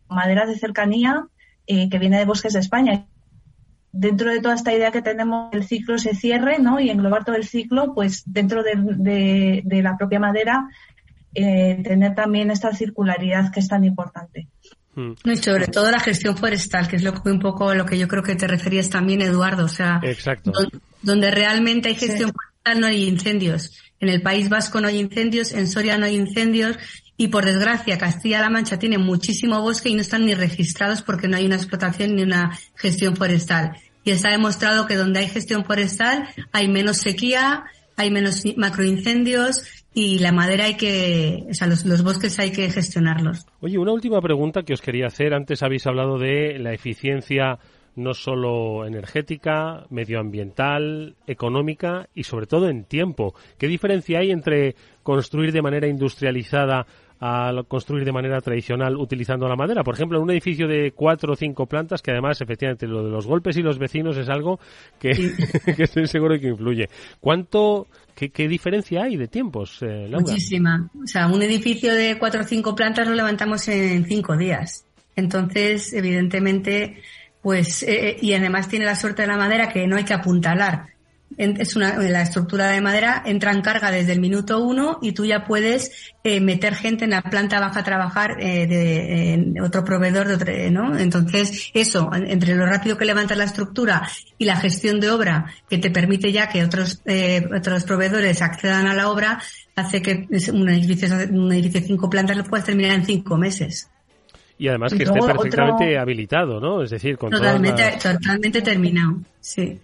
[0.08, 1.26] madera de cercanía
[1.66, 3.06] eh, que viene de bosques de España.
[3.92, 6.80] Dentro de toda esta idea que tenemos, el ciclo se cierre, ¿no?
[6.80, 10.68] Y englobar todo el ciclo, pues dentro de, la propia madera
[11.32, 14.48] tener también esta circularidad que es tan importante.
[15.24, 18.08] Y sobre todo la gestión forestal, que es lo que un poco lo que yo
[18.08, 19.64] creo que te referías también, Eduardo.
[19.64, 20.00] O sea,
[21.02, 23.72] Donde, realmente hay gestión forestal no hay incendios.
[24.00, 26.76] En el País Vasco no hay incendios, en Soria no hay incendios
[27.16, 31.36] y por desgracia Castilla-La Mancha tiene muchísimo bosque y no están ni registrados porque no
[31.36, 33.76] hay una explotación ni una gestión forestal.
[34.02, 37.64] y está demostrado que donde hay gestión forestal hay menos sequía,
[38.00, 43.46] hay menos macroincendios y la madera hay que, o sea, los, bosques hay que gestionarlos.
[43.60, 45.34] Oye, una última pregunta que os quería hacer.
[45.34, 47.58] Antes habéis hablado de la eficiencia
[47.96, 53.34] no solo energética, medioambiental, económica y sobre todo en tiempo.
[53.58, 56.86] ¿Qué diferencia hay entre construir de manera industrializada
[57.20, 59.84] a construir de manera tradicional utilizando la madera.
[59.84, 63.10] Por ejemplo, en un edificio de cuatro o cinco plantas, que además, efectivamente, lo de
[63.10, 64.58] los golpes y los vecinos es algo
[64.98, 65.10] que,
[65.78, 66.88] estoy seguro que influye.
[67.20, 70.90] ¿Cuánto, qué, diferencia hay de tiempos, eh, Muchísima.
[71.02, 74.86] O sea, un edificio de cuatro o cinco plantas lo levantamos en cinco días.
[75.14, 77.02] Entonces, evidentemente,
[77.42, 80.86] pues, eh, y además tiene la suerte de la madera que no hay que apuntalar
[81.36, 85.24] es una, la estructura de madera entra en carga desde el minuto uno y tú
[85.24, 90.28] ya puedes eh, meter gente en la planta baja a trabajar eh, de otro proveedor
[90.28, 90.98] de otro, ¿no?
[90.98, 95.78] Entonces eso entre lo rápido que levantas la estructura y la gestión de obra que
[95.78, 99.40] te permite ya que otros eh, otros proveedores accedan a la obra
[99.76, 103.88] hace que un edificio un edificio de cinco plantas lo puedas terminar en cinco meses.
[104.58, 106.82] Y además que esté perfectamente habilitado, ¿no?
[106.82, 109.80] Es decir, con totalmente, totalmente terminado, sí.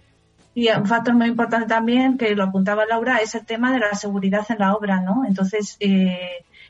[0.57, 3.93] Y un factor muy importante también, que lo apuntaba Laura, es el tema de la
[3.93, 5.23] seguridad en la obra, ¿no?
[5.23, 6.17] Entonces, eh,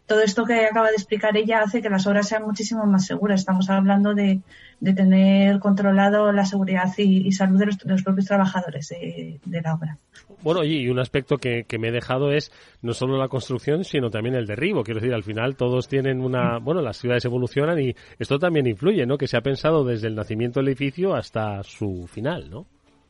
[0.05, 3.39] todo esto que acaba de explicar ella hace que las obras sean muchísimo más seguras.
[3.39, 4.41] Estamos hablando de,
[4.83, 9.97] tener controlado la seguridad y, salud de los, propios trabajadores de, la obra.
[10.43, 14.09] Bueno, y un aspecto que, que, me he dejado es no solo la construcción, sino
[14.09, 14.83] también el derribo.
[14.83, 16.59] Quiero decir, al final todos tienen una...
[16.59, 19.17] Bueno, las ciudades evolucionan y esto también influye, ¿no?
[19.17, 22.67] Que se ha pensado desde el nacimiento del edificio hasta su final, ¿no?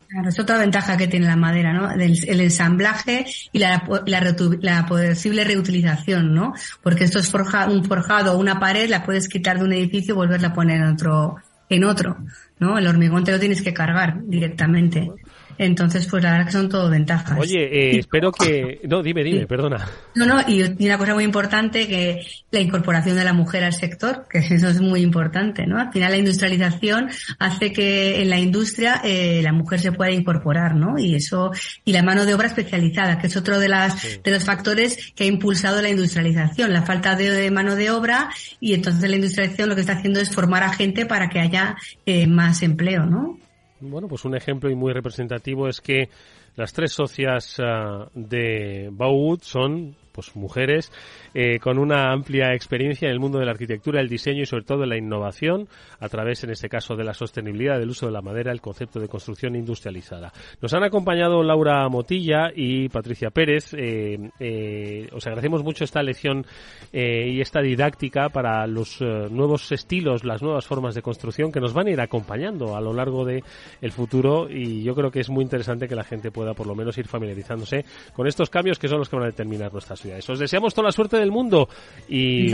[0.08, 1.92] Claro, es otra ventaja que tiene la madera, ¿no?
[1.92, 6.54] El, ensamblaje y la, la, posible reutilización, ¿no?
[6.82, 10.18] Porque esto es forja, un forjado una pared, la puedes quitar de un edificio y
[10.18, 11.36] volverla a poner en otro,
[11.70, 12.18] en otro,
[12.60, 12.78] ¿no?
[12.78, 15.12] El hormigón te lo tienes que cargar directamente.
[15.58, 17.38] Entonces, pues la verdad que son todo ventajas.
[17.40, 18.82] Oye, eh, espero que...
[18.88, 19.88] No, dime, dime, perdona.
[20.16, 24.28] No, no, y, una cosa muy importante que la incorporación de la mujer al sector,
[24.30, 25.80] que eso es muy importante, ¿no?
[25.80, 30.76] Al final la industrialización hace que en la industria eh, la mujer se pueda incorporar,
[30.76, 31.00] ¿no?
[31.00, 31.52] Y eso,
[31.84, 35.24] y la mano de obra especializada, que es otro de las, de los factores que
[35.24, 39.76] ha impulsado la industrialización, la falta de, mano de obra y entonces la industrialización lo
[39.76, 43.40] que está haciendo es formar a gente para que haya eh, más empleo, ¿no?
[43.80, 46.10] Bueno, pues un ejemplo y muy representativo es que
[46.56, 50.92] las tres socias ah, de Bauwood son pues mujeres
[51.40, 54.64] eh, con una amplia experiencia en el mundo de la arquitectura, el diseño y sobre
[54.64, 55.68] todo la innovación
[56.00, 59.00] a través, en este caso, de la sostenibilidad del uso de la madera, el concepto
[59.00, 60.34] de construcción industrializada.
[60.60, 63.76] Nos han acompañado Laura Motilla y Patricia Pérez.
[63.76, 66.44] Eh, eh, os agradecemos mucho esta lección
[66.92, 71.86] y esta didáctica para los nuevos estilos, las nuevas formas de construcción que nos van
[71.86, 73.44] a ir acompañando a lo largo de
[73.82, 76.74] el futuro y yo creo que es muy interesante que la gente pueda por lo
[76.74, 80.28] menos ir familiarizándose con estos cambios que son los que van a determinar nuestras ciudades.
[80.28, 81.70] Os deseamos toda la suerte del mundo.
[82.10, 82.48] Y,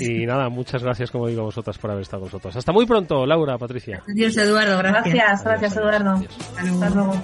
[0.00, 2.56] y nada, muchas gracias, como digo, a vosotras por haber estado con nosotros.
[2.56, 4.02] Hasta muy pronto, Laura, Patricia.
[4.10, 4.78] Adiós, Eduardo.
[4.78, 6.24] Gracias, gracias, Eduardo.
[6.56, 7.14] Hasta luego.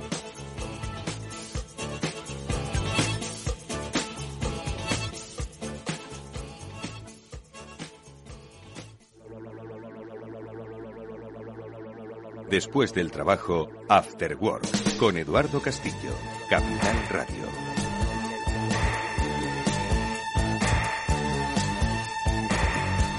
[12.50, 16.14] Después del trabajo, After Work, con Eduardo Castillo,
[16.48, 17.65] Capital Radio.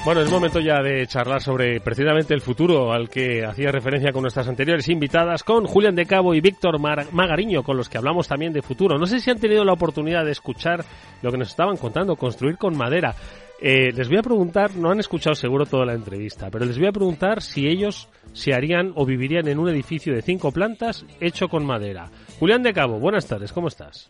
[0.08, 4.22] Bueno, es momento ya de charlar sobre precisamente el futuro al que hacía referencia con
[4.22, 8.54] nuestras anteriores invitadas, con Julián de Cabo y Víctor Magariño, con los que hablamos también
[8.54, 8.98] de futuro.
[8.98, 10.86] No sé si han tenido la oportunidad de escuchar
[11.22, 13.16] lo que nos estaban contando, construir con madera.
[13.60, 16.88] Eh, les voy a preguntar, no han escuchado seguro toda la entrevista, pero les voy
[16.88, 21.50] a preguntar si ellos se harían o vivirían en un edificio de cinco plantas hecho
[21.50, 22.10] con madera.
[22.40, 24.10] Julián de Cabo, buenas tardes, ¿cómo estás?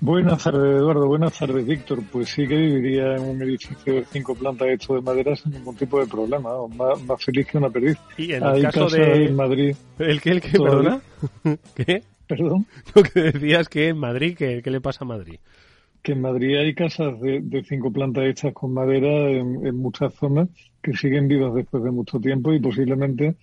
[0.00, 1.08] Buenas tardes, Eduardo.
[1.08, 2.02] Buenas tardes, Víctor.
[2.12, 5.74] Pues sí que viviría en un edificio de cinco plantas hecho de madera sin ningún
[5.76, 6.50] tipo de problema.
[6.68, 7.98] Más, feliz que una perdiz.
[8.16, 9.76] Y en el caso de en Madrid.
[9.98, 10.30] ¿El qué?
[10.30, 10.52] ¿El qué?
[10.52, 11.00] ¿Perdona?
[11.74, 12.02] ¿Qué?
[12.28, 12.66] ¿Perdón?
[12.94, 15.40] Lo que decías que en Madrid, ¿qué, qué le pasa a Madrid?
[16.02, 20.14] Que en Madrid hay casas de, de cinco plantas hechas con madera en, en muchas
[20.14, 20.48] zonas
[20.80, 23.34] que siguen vivas después de mucho tiempo y posiblemente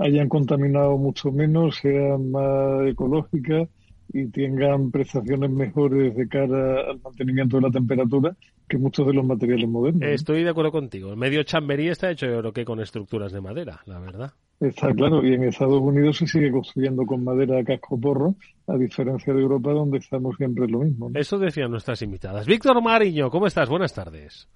[0.00, 3.68] hayan contaminado mucho menos, sean más ecológicas
[4.12, 8.36] y tengan prestaciones mejores de cara al mantenimiento de la temperatura
[8.68, 10.02] que muchos de los materiales modernos.
[10.02, 11.10] Estoy de acuerdo contigo.
[11.10, 14.32] El medio chamberí está hecho yo creo que con estructuras de madera, la verdad.
[14.60, 18.36] Está claro, y en Estados Unidos se sigue construyendo con madera casco porro,
[18.68, 21.10] a diferencia de Europa donde estamos siempre lo mismo.
[21.14, 22.46] Eso decían nuestras invitadas.
[22.46, 23.68] Víctor Mariño, ¿cómo estás?
[23.68, 24.48] Buenas tardes.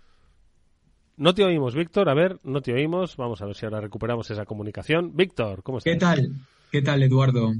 [1.16, 2.08] No te oímos, Víctor.
[2.08, 3.16] A ver, no te oímos.
[3.16, 5.16] Vamos a ver si ahora recuperamos esa comunicación.
[5.16, 5.94] Víctor, ¿cómo estás?
[5.94, 6.32] ¿Qué tal?
[6.70, 7.52] ¿Qué tal, Eduardo?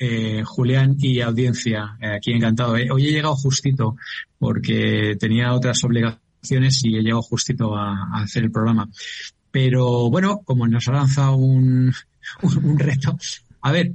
[0.00, 2.76] Eh, Julián y audiencia, eh, aquí encantado.
[2.76, 3.96] Eh, hoy he llegado justito
[4.38, 8.88] porque tenía otras obligaciones y he llegado justito a, hacer el programa.
[9.50, 11.92] Pero bueno, como nos ha lanzado un,
[12.42, 13.18] un, reto,
[13.60, 13.92] a ver,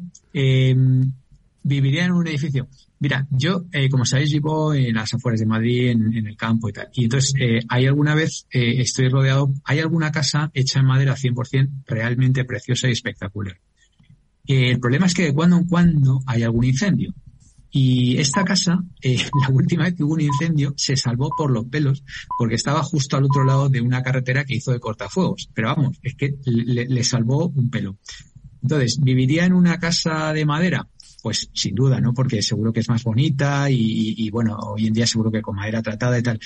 [1.64, 2.68] viviría en un edificio.
[3.00, 6.90] Mira, yo, como sabéis, vivo en las afueras de Madrid, en, el campo y tal.
[6.94, 7.34] Y entonces,
[7.68, 12.92] hay alguna vez, estoy rodeado, hay alguna casa hecha en madera 100% realmente preciosa y
[12.92, 13.58] espectacular
[14.46, 17.14] el problema es que de cuando en cuando hay algún incendio.
[17.76, 21.66] Y esta casa, eh, la última vez que hubo un incendio, se salvó por los
[21.66, 22.04] pelos
[22.38, 25.50] porque estaba justo al otro lado de una carretera que hizo de cortafuegos.
[25.54, 27.98] Pero vamos, es que le, salvó un pelo.
[28.62, 30.88] Entonces, ¿viviría en una casa de madera?
[31.22, 32.14] Pues sin duda, ¿no?
[32.14, 35.56] Porque seguro que es más bonita y, y, bueno, hoy en día seguro que con
[35.56, 36.40] madera tratada y tal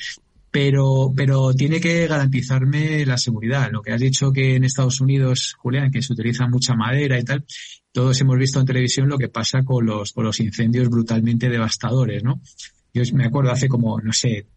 [0.57, 3.69] pero, pero tiene que garantizarme la seguridad.
[3.71, 7.23] Lo que has dicho que en Estados Unidos, Julián, que se utiliza mucha madera y
[7.23, 7.45] tal,
[7.91, 12.23] todos hemos visto en televisión lo que pasa con los, con los incendios brutalmente devastadores,
[12.23, 12.41] ¿no?
[12.91, 14.47] Yo me acuerdo hace como, no sé,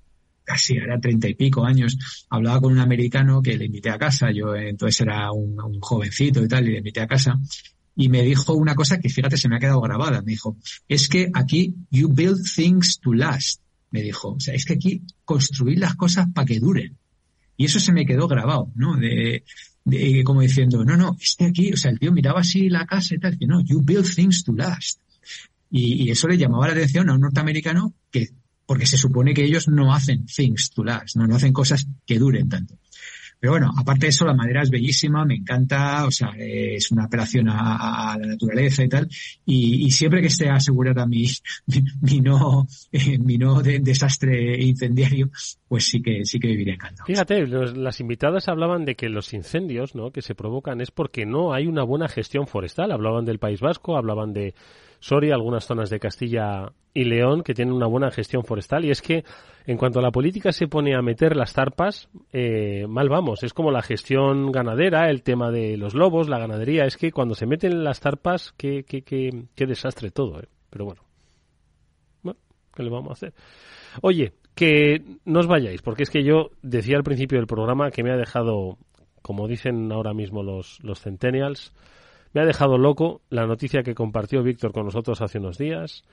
[0.42, 1.98] casi era treinta y pico años,
[2.30, 6.42] hablaba con un americano que le invité a casa, yo entonces era un, un jovencito
[6.42, 7.38] y tal, y le invité a casa,
[7.94, 10.56] y me dijo una cosa que fíjate se me ha quedado grabada, me dijo,
[10.88, 14.32] es que aquí you build things to last me dijo.
[14.32, 16.96] O sea, es que aquí construir las cosas para que duren.
[17.56, 18.96] Y eso se me quedó grabado, ¿no?
[18.96, 19.44] De,
[19.84, 22.86] de, como diciendo, no, no, es que aquí, o sea, el tío miraba así la
[22.86, 25.00] casa y tal, que no, you build things to last.
[25.70, 28.30] Y, y, eso le llamaba la atención a un norteamericano que,
[28.66, 32.18] porque se supone que ellos no hacen things to last, no, no hacen cosas que
[32.18, 32.78] duren tanto.
[33.40, 37.04] Pero bueno, aparte de eso, la madera es bellísima, me encanta, o sea, es una
[37.04, 39.08] apelación a, la naturaleza y tal.
[39.46, 41.24] Y, siempre que esté asegurada mi,
[42.02, 45.30] mi, no, eh, mi no de, desastre incendiario,
[45.66, 47.06] pues sí que, sí que viviré encantado.
[47.06, 50.10] Fíjate, las invitadas hablaban de que los incendios, ¿no?
[50.10, 52.92] Que se provocan es porque no hay una buena gestión forestal.
[52.92, 54.54] Hablaban del País Vasco, hablaban de
[55.00, 58.84] Soria, algunas zonas de Castilla y León que tienen una buena gestión forestal.
[58.84, 59.24] Y es que
[59.66, 63.42] en cuanto a la política se pone a meter las tarpas, eh, mal vamos.
[63.42, 66.84] Es como la gestión ganadera, el tema de los lobos, la ganadería.
[66.84, 70.40] Es que cuando se meten las tarpas, qué, qué, qué, qué desastre todo.
[70.40, 70.48] ¿eh?
[70.68, 71.02] Pero bueno.
[72.22, 72.38] Bueno,
[72.74, 73.34] ¿qué le vamos a hacer?
[74.02, 78.02] Oye, que no os vayáis, porque es que yo decía al principio del programa que
[78.02, 78.76] me ha dejado,
[79.22, 81.72] como dicen ahora mismo los, los centennials,
[82.32, 86.04] me ha dejado loco la noticia que compartió Víctor con nosotros hace unos días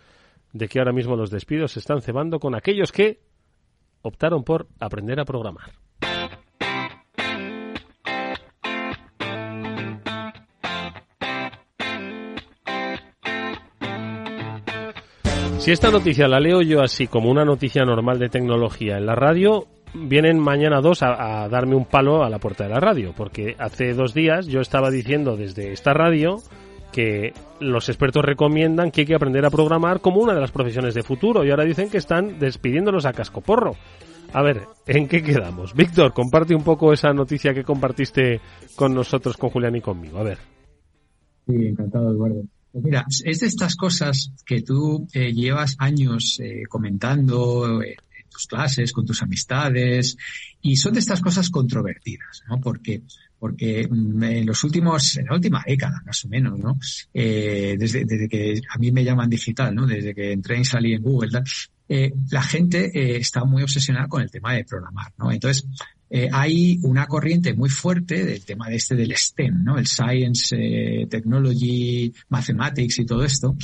[0.53, 3.19] de que ahora mismo los despidos se están cebando con aquellos que
[4.01, 5.71] optaron por aprender a programar.
[15.59, 19.15] Si esta noticia la leo yo así como una noticia normal de tecnología en la
[19.15, 23.55] radio, vienen mañana dos a, darme un palo a la puerta de la radio, porque
[23.59, 26.37] hace dos días yo estaba diciendo desde esta radio
[26.91, 30.93] que los expertos recomiendan que hay que aprender a programar como una de las profesiones
[30.93, 33.73] de futuro y ahora dicen que están despidiéndolos a cascoporro.
[34.33, 35.73] A ver, ¿en qué quedamos?
[35.73, 38.41] Víctor, comparte un poco esa noticia que compartiste
[38.75, 40.17] con nosotros, con Julián y conmigo.
[40.17, 40.37] A ver.
[41.47, 42.43] Sí, encantado, Eduardo.
[42.71, 47.95] Pues mira, es de estas cosas que tú eh, llevas años eh, comentando, eh,
[48.29, 50.17] tus clases, con tus amistades,
[50.61, 52.59] y son de estas cosas controvertidas, ¿no?
[52.59, 53.01] Porque
[53.39, 56.79] porque mm, en los últimos, en la última década, más o menos, ¿no?
[57.13, 59.85] Eh, desde, desde que a mí me llaman digital, ¿no?
[59.85, 61.43] Desde que entré y salí en Google,
[61.89, 65.31] eh, la gente eh, está muy obsesionada con el tema de programar, ¿no?
[65.31, 65.65] Entonces,
[66.09, 69.77] eh, hay una corriente muy fuerte del tema de este del STEM, ¿no?
[69.77, 73.55] El Science, Technology, Mathematics y todo esto.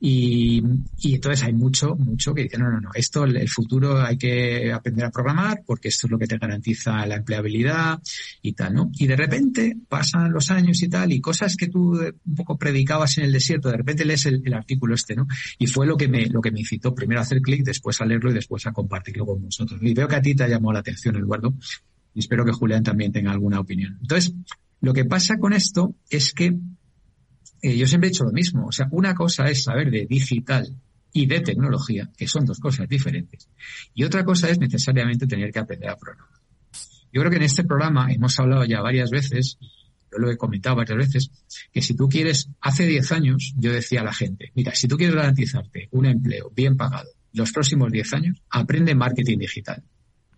[0.00, 0.62] Y,
[0.98, 4.72] y, entonces hay mucho, mucho que dice, no, no, no, esto, el, futuro hay que
[4.72, 8.00] aprender a programar porque esto es lo que te garantiza la empleabilidad
[8.40, 8.90] y tal, ¿no?
[8.94, 13.18] Y de repente pasan los años y tal y cosas que tú un poco predicabas
[13.18, 15.26] en el desierto, de repente lees el, el artículo este, ¿no?
[15.58, 18.06] Y fue lo que me, lo que me incitó primero a hacer clic, después a
[18.06, 19.78] leerlo y después a compartirlo con vosotros.
[19.82, 21.54] Y veo que a ti te ha llamado la atención, Eduardo
[22.14, 23.98] y espero que Julián también tenga alguna opinión.
[24.00, 24.34] Entonces,
[24.80, 26.56] lo que pasa con esto es que
[27.62, 28.66] eh, yo siempre he dicho lo mismo.
[28.66, 30.76] O sea, una cosa es saber de digital
[31.12, 33.48] y de tecnología, que son dos cosas diferentes.
[33.94, 36.40] Y otra cosa es necesariamente tener que aprender a programar.
[37.12, 39.58] Yo creo que en este programa hemos hablado ya varias veces,
[40.12, 41.30] yo lo he comentado varias veces,
[41.72, 44.96] que si tú quieres, hace 10 años yo decía a la gente, mira, si tú
[44.96, 49.82] quieres garantizarte un empleo bien pagado los próximos 10 años, aprende marketing digital.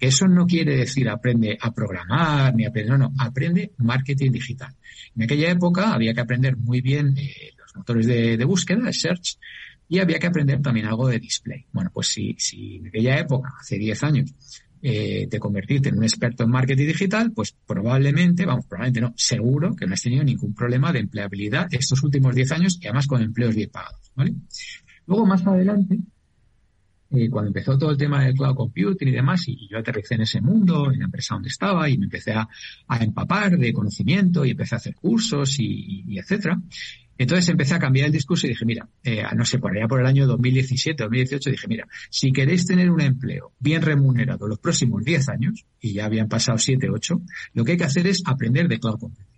[0.03, 4.75] Eso no quiere decir aprende a programar, ni aprende, no, no, aprende marketing digital.
[5.15, 9.39] En aquella época había que aprender muy bien eh, los motores de, búsqueda, search,
[9.89, 11.67] y había que aprender también algo de display.
[11.71, 14.35] Bueno, pues si, si en aquella época, hace 10 años,
[14.83, 19.77] eh, de convertirte en un experto en marketing digital, pues probablemente, vamos, probablemente no, seguro
[19.77, 23.23] que no has tenido ningún problema de empleabilidad estos últimos 10 años y además con
[23.23, 24.35] empleos bien pagados, ¿vale?
[25.07, 26.01] Luego, más adelante,
[27.13, 30.23] eh, cuando empezó todo el tema del cloud computing y demás, y, yo aterricé en
[30.23, 32.49] ese mundo, en la empresa donde estaba, y me empecé a,
[33.01, 36.61] empapar de conocimiento y empecé a hacer cursos y, y etcétera.
[37.19, 40.01] Entonces empecé a cambiar el discurso y dije, mira, eh, no sé, por allá por
[40.01, 45.05] el año 2017, 2018, dije, mira, si queréis tener un empleo bien remunerado los próximos
[45.05, 47.21] 10 años, y ya habían pasado 7, 8,
[47.55, 49.32] lo que hay que hacer es aprender de cloud computing.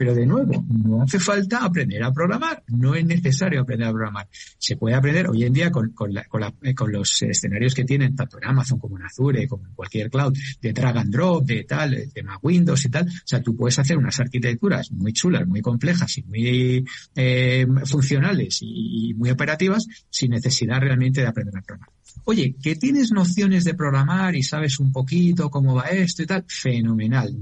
[0.00, 4.28] Pero de nuevo, no hace falta aprender a programar, no es necesario aprender a programar.
[4.56, 8.48] Se puede aprender hoy en día con, con, eh, los escenarios que tienen tanto en
[8.48, 12.06] Amazon como en Azure, como en cualquier cloud, de drag and drop, de tal, de
[12.06, 13.08] tema Windows y tal.
[13.08, 16.82] O sea, tú puedes hacer unas arquitecturas muy chulas, muy complejas y muy
[17.14, 21.99] eh, funcionales y muy operativas sin necesidad realmente de aprender a programar.
[22.24, 26.44] Oye, que tienes nociones de programar y sabes un poquito cómo va esto y tal,
[26.46, 27.36] fenomenal.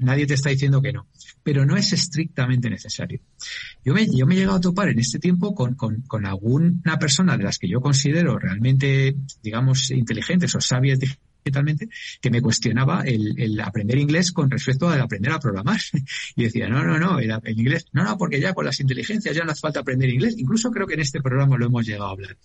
[0.00, 1.06] nadie te está diciendo que no.
[1.42, 3.20] Pero no es estrictamente necesario.
[3.84, 7.68] Yo me, he llegado a topar en este tiempo con, alguna persona de las que
[7.68, 11.88] yo considero realmente, digamos, inteligentes o sabias digitalmente,
[12.20, 15.80] que me cuestionaba el, aprender inglés con respecto al aprender a programar.
[16.36, 19.44] Y decía, no, no, no, el, inglés, no, no, porque ya con las inteligencias ya
[19.44, 20.34] no hace falta aprender inglés.
[20.38, 22.36] Incluso creo que en este programa lo hemos llegado a hablar.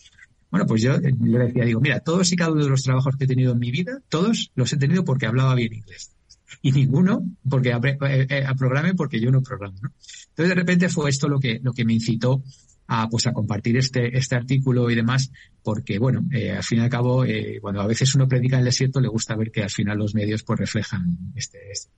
[0.49, 3.25] Bueno, pues yo le decía, digo, mira, todos y cada uno de los trabajos que
[3.25, 6.13] he tenido en mi vida, todos los he tenido porque hablaba bien inglés.
[6.61, 9.91] Y ninguno porque eh, eh, a, programe porque yo no programo, ¿no?
[10.29, 12.41] Entonces de repente fue esto lo que, lo que me incitó
[12.87, 15.29] a, pues a compartir este, este artículo y demás,
[15.61, 17.25] porque bueno, eh, al fin y al cabo,
[17.61, 20.15] cuando a veces uno predica en el desierto, le gusta ver que al final los
[20.15, 21.59] medios pues reflejan este.
[21.69, 21.91] este.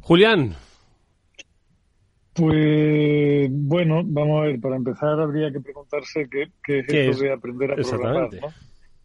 [0.00, 0.56] Julián,
[2.34, 7.72] pues bueno, vamos a ver, para empezar habría que preguntarse qué, es esto de aprender
[7.72, 8.48] a programar, ¿no?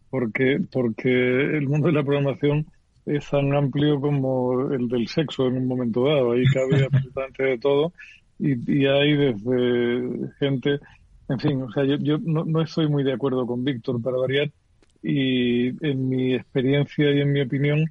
[0.09, 2.65] Porque, porque el mundo de la programación
[3.05, 7.57] es tan amplio como el del sexo en un momento dado, ahí cabe absolutamente de
[7.59, 7.93] todo
[8.39, 10.79] y, y hay desde gente,
[11.29, 14.17] en fin, o sea, yo, yo no, no estoy muy de acuerdo con Víctor para
[14.17, 14.49] variar
[15.03, 17.85] y en mi experiencia y en mi opinión,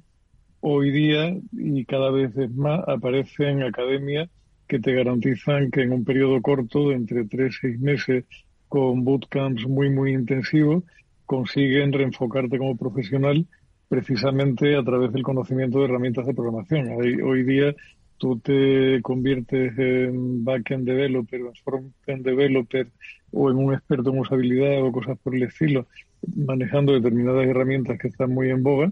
[0.59, 4.29] hoy día y cada vez es más aparecen academias
[4.69, 8.23] que te garantizan que en un periodo corto, de entre tres y seis meses,
[8.67, 10.83] con bootcamps muy, muy intensivos,
[11.25, 13.47] consiguen reenfocarte como profesional
[13.89, 16.89] precisamente a través del conocimiento de herramientas de programación.
[17.23, 17.75] Hoy, día
[18.19, 22.87] tú te conviertes en backend developer en frontend developer
[23.31, 25.87] o en un experto en usabilidad o cosas por el estilo,
[26.35, 28.91] manejando determinadas herramientas que están muy en boga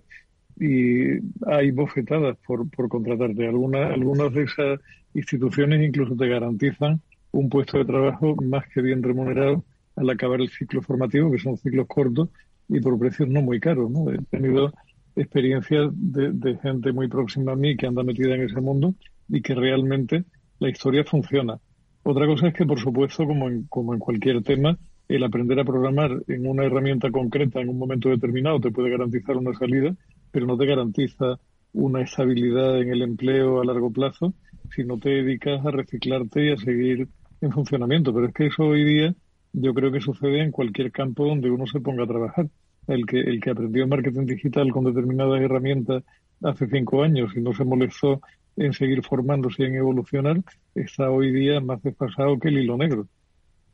[0.59, 3.47] y hay bofetadas por, por contratarte.
[3.47, 4.79] Algunas, algunas de esas
[5.13, 7.01] instituciones incluso te garantizan
[7.31, 9.63] un puesto de trabajo más que bien remunerado
[9.95, 12.29] al acabar el ciclo formativo, que son ciclos cortos
[12.69, 13.89] y por precios no muy caros.
[13.89, 14.11] ¿no?
[14.11, 14.73] He tenido
[15.15, 18.93] experiencias de, gente muy próxima a mí que anda metida en ese mundo
[19.27, 20.23] y que realmente
[20.59, 21.59] la historia funciona.
[22.03, 24.77] Otra cosa es que, por supuesto, como en, como en cualquier tema,
[25.07, 29.37] el aprender a programar en una herramienta concreta en un momento determinado te puede garantizar
[29.37, 29.95] una salida,
[30.31, 31.39] pero no te garantiza
[31.73, 34.33] una estabilidad en el empleo a largo plazo
[34.75, 37.07] si no te dedicas a reciclarte y a seguir
[37.41, 38.13] en funcionamiento.
[38.13, 39.13] Pero es que eso hoy día
[39.53, 42.49] yo creo que sucede en cualquier campo donde uno se ponga a trabajar.
[42.87, 46.03] El que, el que aprendió marketing digital con determinadas herramientas
[46.41, 48.21] hace cinco años y no se molestó
[48.55, 50.41] en seguir formándose y en evolucionar,
[50.73, 53.07] está hoy día más desfasado que el hilo negro.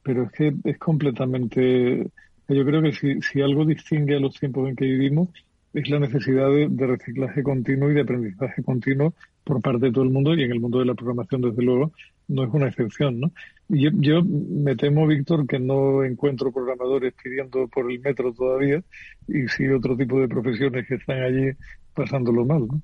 [0.04, 2.10] Pero es que es completamente...
[2.50, 5.30] Yo creo que si, si algo distingue a los tiempos en que vivimos
[5.74, 10.12] es la necesidad de, reciclaje continuo y de aprendizaje continuo por parte de todo el
[10.12, 11.92] mundo y en el mundo de la programación, desde luego,
[12.28, 13.32] no es una excepción, ¿no?
[13.70, 18.84] Yo, yo me temo, Víctor, que no encuentro programadores pidiendo por el metro todavía
[19.28, 21.52] y sí otro tipo de profesiones que están allí
[21.96, 22.82] pasándolo mal, ¿no?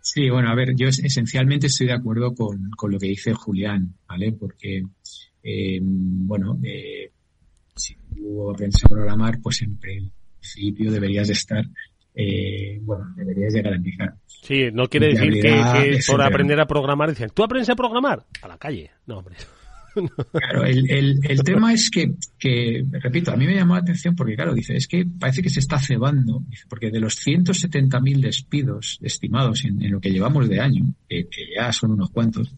[0.00, 3.94] Sí, bueno, a ver, yo esencialmente estoy de acuerdo con, con lo que dice Julián,
[4.08, 4.32] ¿vale?
[4.32, 4.82] Porque,
[5.42, 7.10] eh, bueno, eh,
[7.74, 10.10] si tú aprendes programar, pues siempre
[10.42, 11.64] principio deberías de estar,
[12.14, 14.14] eh, bueno, deberías de garantizar.
[14.26, 18.24] Sí, no quiere decir que, por aprender a programar dicen, ¿tú aprendes a programar?
[18.42, 18.90] A la calle.
[19.06, 19.36] No, hombre.
[20.32, 24.34] Claro, el, el, tema es que, que, repito, a mí me llamó la atención porque,
[24.34, 29.66] claro, dice, es que parece que se está cebando, porque de los 170.000 despidos estimados
[29.66, 32.54] en, lo que llevamos de año, que, ya son unos cuantos,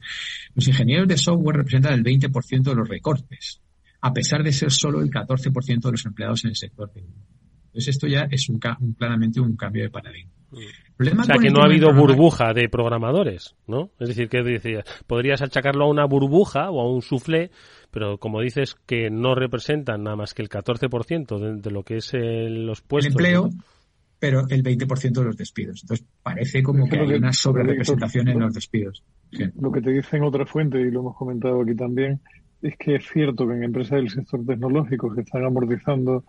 [0.55, 3.61] los ingenieros de software representan el 20% de los recortes,
[4.01, 6.93] a pesar de ser solo el 14% de los empleados en el sector
[7.75, 10.31] entonces esto ya es un, claramente un cambio de paradigma.
[10.53, 11.19] Mm.
[11.19, 13.91] o sea, que no ha habido burbuja de programadores, ¿no?
[13.99, 17.51] Es decir, que decía, podrías achacarlo a una burbuja o a un soufflé,
[17.91, 21.97] pero como dices que no representan nada más que el 14% de, de lo que
[21.97, 23.13] es los puestos.
[23.13, 23.51] El empleo.
[24.21, 25.83] pero el 20% de los despidos.
[25.83, 29.03] Entonces, parece como que hay una sobrerepresentación en los despidos.
[29.61, 32.21] Lo que te dicen otras fuentes, y lo hemos comentado aquí también,
[32.63, 36.25] es que es cierto que en empresas del sector tecnológico se están amortizando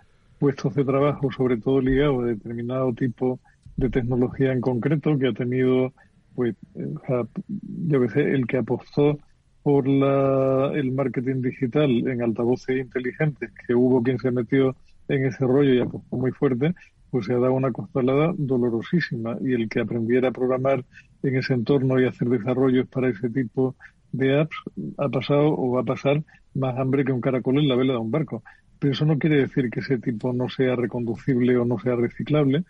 [0.46, 3.40] puestos de trabajo, sobre todo ligados a determinado tipo
[3.78, 5.92] de tecnología en concreto, que ha tenido,
[6.36, 9.18] pues, yo que sé, el que apostó
[9.64, 14.76] por la, el marketing digital en altavoces inteligentes, que hubo quien se metió
[15.08, 16.76] en ese rollo y apostó muy fuerte,
[17.10, 19.40] pues se ha dado una costalada dolorosísima.
[19.42, 20.86] Y el que aprendiera a programar
[21.24, 23.76] en ese entorno y hacer desarrollos para ese tipo
[24.12, 24.58] de apps
[25.00, 26.24] ha pasado o va a pasar
[26.54, 28.44] más hambre que un caracol en la vela de un barco.
[28.80, 32.64] Pero eso no quiere decir que ese tipo no sea reconducible o no sea reciclable.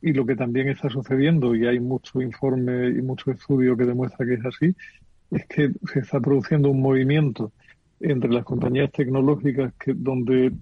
[0.00, 4.26] Y lo que también está sucediendo, y hay mucho informe y mucho estudio que demuestra
[4.26, 4.76] que es así,
[5.30, 7.52] es que se está produciendo un movimiento
[8.00, 10.52] entre las compañías tecnológicas que donde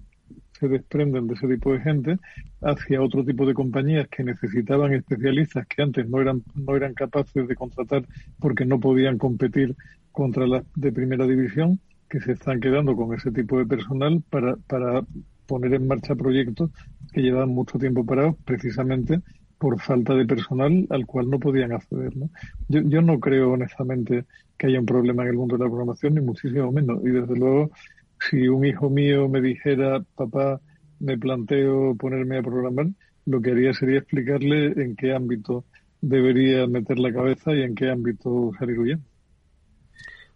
[0.59, 2.17] se desprenden de ese tipo de gente
[2.61, 7.47] hacia otro tipo de compañías que necesitaban especialistas que antes no eran no eran capaces
[7.47, 8.07] de contratar
[8.39, 9.75] porque no podían competir
[10.11, 11.79] contra las de primera división
[12.09, 15.03] que se están quedando con ese tipo de personal para, para
[15.45, 16.71] poner en marcha proyectos
[17.11, 19.21] que llevan mucho tiempo parados precisamente
[19.57, 22.15] por falta de personal al cual no podían acceder.
[22.15, 22.29] ¿no?
[22.67, 24.25] Yo, yo no creo honestamente
[24.57, 26.99] que haya un problema en el mundo de la programación, ni muchísimo menos.
[27.03, 27.71] Y desde luego
[28.19, 30.61] si un hijo mío me dijera, papá,
[30.99, 32.87] me planteo ponerme a programar,
[33.25, 35.65] lo que haría sería explicarle en qué ámbito
[36.01, 39.05] debería meter la cabeza y en qué ámbito salir huyendo.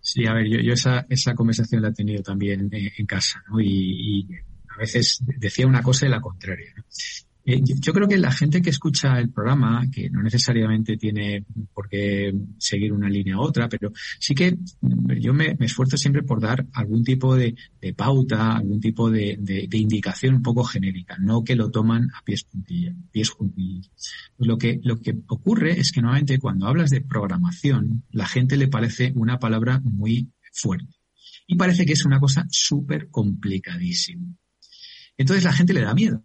[0.02, 3.60] Sí, a ver, yo, yo esa, esa conversación la he tenido también en, casa, ¿no?
[3.60, 4.28] Y, y,
[4.68, 6.74] a veces decía una cosa y la contraria.
[6.76, 6.84] ¿no?
[7.44, 11.89] Eh, yo creo que la gente que escucha el programa, que no necesariamente tiene por
[11.89, 14.58] qué seguir una línea u otra, pero sí que
[15.20, 17.56] yo me, esfuerzo siempre por dar algún tipo de,
[17.96, 19.39] pauta, algún tipo de,
[19.72, 22.96] indicación un poco genérica, no que lo toman a pies juntillas.
[23.12, 23.89] Pies juntillas.
[24.38, 28.68] Lo que, lo que ocurre es que normalmente cuando hablas de programación, la gente le
[28.68, 30.96] parece una palabra muy fuerte.
[31.48, 34.28] Y parece que es una cosa súper complicadísima.
[35.18, 36.24] Entonces la gente le da miedo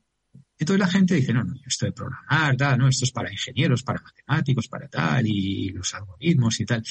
[0.59, 3.83] entonces la gente dice, no, no, esto de programar, tal, no, esto es para ingenieros,
[3.83, 6.83] para matemáticos, para tal, y los algoritmos y tal.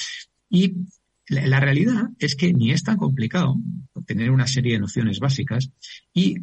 [0.48, 0.72] Y
[1.28, 3.56] la, realidad es que ni es tan complicado
[4.06, 5.70] tener una serie de nociones básicas
[6.14, 6.36] y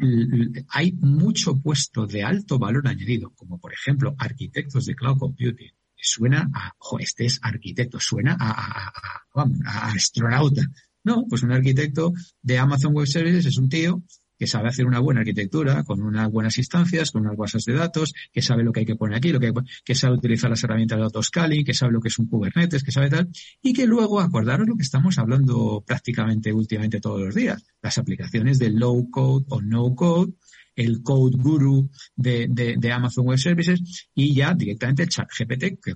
[0.69, 5.71] hay mucho puesto de alto valor añadido, como por ejemplo arquitectos de cloud computing.
[5.95, 8.91] Suena a, ojo, este es arquitecto, suena a,
[9.33, 10.63] vamos, a astronauta.
[11.05, 12.11] No, pues un arquitecto
[12.41, 14.03] de Amazon Web Services es un tío
[14.43, 18.13] que sabe hacer una buena arquitectura con unas buenas instancias, con unas bases de datos,
[18.29, 19.53] que sabe lo que hay que poner aquí, lo que,
[19.85, 22.91] que sabe utilizar las herramientas de autoscaling, que sabe lo que es un Kubernetes, que
[22.91, 23.29] sabe tal,
[23.61, 28.59] y que luego acordaros lo que estamos hablando prácticamente últimamente todos los días, las aplicaciones
[28.59, 30.33] de low code o no code,
[30.75, 35.79] el code guru de, de, de Amazon Web Services y ya directamente el chat GPT,
[35.81, 35.93] que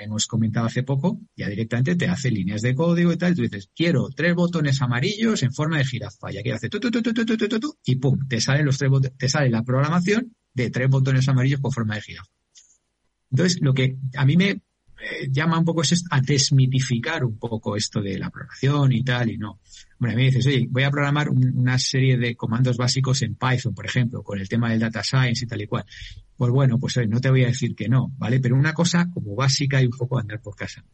[0.00, 3.42] hemos comentado hace poco, ya directamente te hace líneas de código y tal, y tú
[3.42, 7.02] dices, quiero tres botones amarillos en forma de jirafa, y aquí hace tu, tu, tu,
[7.02, 11.60] tu, y pum, te salen los tres te sale la programación de tres botones amarillos
[11.60, 12.30] con forma de jirafa.
[13.30, 14.60] Entonces, lo que a mí me
[15.02, 19.38] eh, llama un poco a desmitificar un poco esto de la programación y tal, y
[19.38, 19.60] no.
[19.98, 23.34] Bueno, a mí me dices, oye, voy a programar una serie de comandos básicos en
[23.34, 25.84] Python, por ejemplo, con el tema del data science y tal y cual.
[26.36, 28.40] Pues bueno, pues no te voy a decir que no, ¿vale?
[28.40, 30.84] Pero una cosa como básica y un poco andar por casa.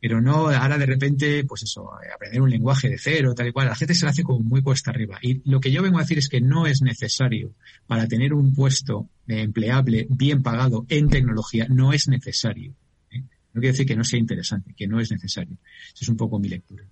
[0.00, 3.68] Pero no ahora de repente, pues eso, aprender un lenguaje de cero, tal y cual.
[3.68, 5.18] La gente se lo hace como muy cuesta arriba.
[5.20, 7.54] Y lo que yo vengo a decir es que no es necesario
[7.86, 12.74] para tener un puesto empleable bien pagado en tecnología, no es necesario.
[13.52, 15.56] No quiere decir que no sea interesante, que no es necesario.
[15.92, 16.84] Esa es un poco mi lectura.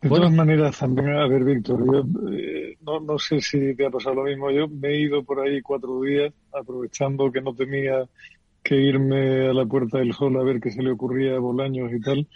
[0.00, 3.90] De todas maneras, también, a ver, Víctor, yo eh, no, no sé si te ha
[3.90, 4.50] pasado lo mismo.
[4.50, 8.08] Yo me he ido por ahí cuatro días, aprovechando que no tenía
[8.62, 11.92] que irme a la Puerta del Sol a ver qué se le ocurría a Bolaños
[11.92, 12.28] y tal.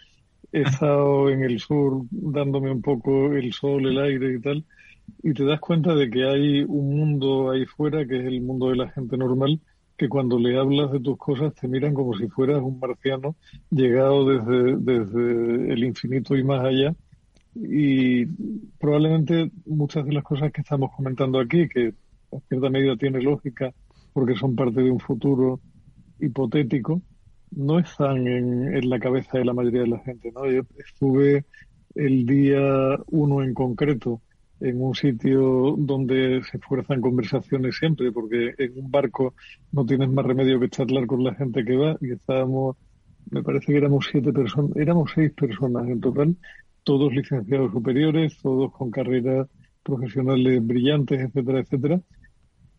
[0.51, 4.65] He estado en el sur dándome un poco el sol, el aire y tal,
[5.23, 8.69] y te das cuenta de que hay un mundo ahí fuera, que es el mundo
[8.69, 9.61] de la gente normal,
[10.03, 13.37] que cuando le hablas de tus cosas te miran como si fueras un marciano
[13.71, 16.93] llegado desde, desde el infinito y más allá
[17.55, 18.27] y
[18.81, 21.95] probablemente muchas de las cosas que estamos comentando aquí, que
[22.33, 23.73] a cierta medida tiene lógica
[24.13, 25.61] porque son parte de un futuro
[26.19, 27.01] hipotético,
[27.53, 30.33] no están en, en la cabeza de la mayoría de la gente.
[30.33, 30.51] ¿no?
[30.51, 31.45] Yo estuve
[31.95, 34.21] el día uno en concreto
[34.63, 39.35] en un sitio donde se esfuerzan conversaciones siempre, porque en un barco
[39.73, 42.77] no tienes más remedio que charlar con la gente que va, y estábamos,
[43.31, 46.37] me parece que éramos siete personas, éramos seis personas en total,
[46.85, 49.49] todos licenciados superiores, todos con carreras
[49.83, 52.01] profesionales brillantes, etcétera, etcétera.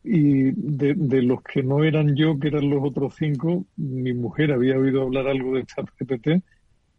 [0.05, 4.51] y de, de, los que no eran yo, que eran los otros cinco, mi mujer
[4.53, 6.43] había oído hablar algo de ChatGPT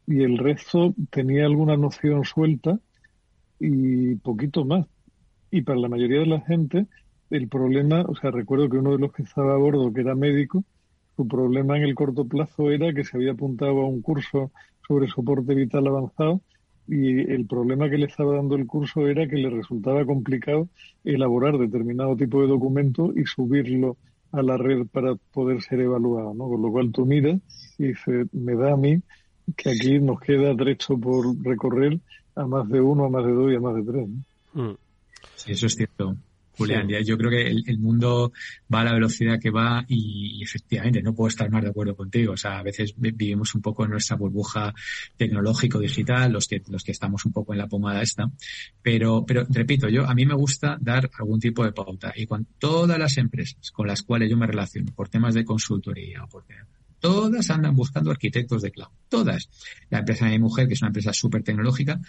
[0.06, 2.78] y el resto tenía alguna noción suelta
[3.64, 4.86] y poquito más.
[5.50, 6.86] Y para la mayoría de la gente,
[7.30, 10.14] el problema, o sea, recuerdo que uno de los que estaba a bordo, que era
[10.14, 10.64] médico,
[11.16, 14.50] su problema en el corto plazo era que se había apuntado a un curso
[14.86, 16.40] sobre soporte vital avanzado
[16.86, 20.68] y el problema que le estaba dando el curso era que le resultaba complicado
[21.02, 23.96] elaborar determinado tipo de documento y subirlo
[24.32, 26.48] a la red para poder ser evaluado, ¿no?
[26.48, 27.40] Con lo cual tú miras
[27.78, 29.00] y dices, me da a mí
[29.56, 32.00] que aquí nos queda trecho por recorrer
[32.36, 34.08] a más de uno, a más de dos y a más de tres.
[34.54, 34.74] Mm.
[35.36, 36.16] Sí, eso es cierto.
[36.56, 38.32] Julián, yo creo que el, mundo
[38.72, 42.34] va a la velocidad que va y, efectivamente no puedo estar más de acuerdo contigo.
[42.34, 44.72] O sea, a veces vivimos un poco en nuestra burbuja
[45.16, 48.30] tecnológico-digital, los que, los que estamos un poco en la pomada esta.
[48.82, 52.46] Pero, pero repito, yo, a mí me gusta dar algún tipo de pauta y con
[52.58, 56.44] todas las empresas con las cuales yo me relaciono por temas de consultoría o por
[57.04, 58.88] Todas andan buscando arquitectos de cloud.
[59.10, 59.50] Todas.
[59.90, 62.00] La empresa de mi mujer, que es una empresa súper tecnológica,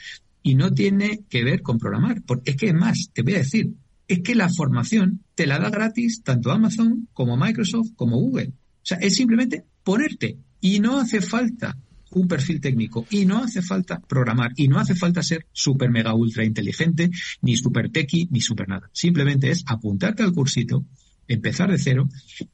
[0.41, 2.21] y no tiene que ver con programar.
[2.25, 3.73] Porque es que más, te voy a decir,
[4.07, 8.53] es que la formación te la da gratis tanto Amazon como Microsoft como Google.
[8.53, 11.75] O sea, es simplemente ponerte y no hace falta
[12.11, 16.13] un perfil técnico y no hace falta programar y no hace falta ser súper mega
[16.13, 18.89] ultra inteligente ni súper techy ni súper nada.
[18.93, 20.85] Simplemente es apuntarte al cursito,
[21.27, 22.07] empezar de cero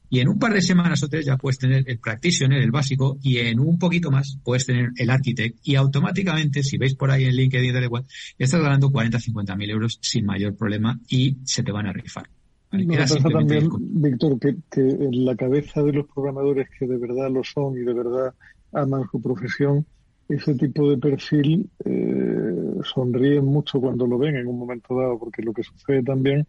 [0.08, 3.18] y en un par de semanas o tres ya puedes tener el practitioner, el básico,
[3.22, 7.24] y en un poquito más puedes tener el architect y automáticamente, si veis por ahí
[7.24, 8.04] en LinkedIn, da igual,
[8.38, 12.28] estás ganando 40, 50 mil euros sin mayor problema y se te van a rifar.
[12.72, 17.44] Me pasa también, Víctor, que, en la cabeza de los programadores que de verdad lo
[17.44, 18.34] son y de verdad
[18.72, 19.84] aman su profesión,
[20.26, 25.42] ese tipo de perfil eh, sonríen mucho cuando lo ven en un momento dado, porque
[25.42, 26.46] lo que sucede también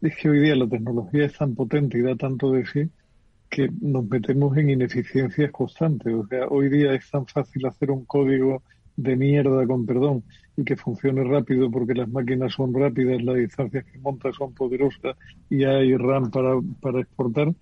[0.00, 2.90] es que hoy día la tecnología es tan potente y da tanto de sí
[3.50, 6.12] que nos metemos en ineficiencias constantes.
[6.12, 8.62] O sea, hoy día es tan fácil hacer un código
[8.96, 10.24] de mierda, con perdón,
[10.56, 15.16] y que funcione rápido porque las máquinas son rápidas, las distancias que monta son poderosas
[15.50, 17.54] y hay RAM para, para exportar,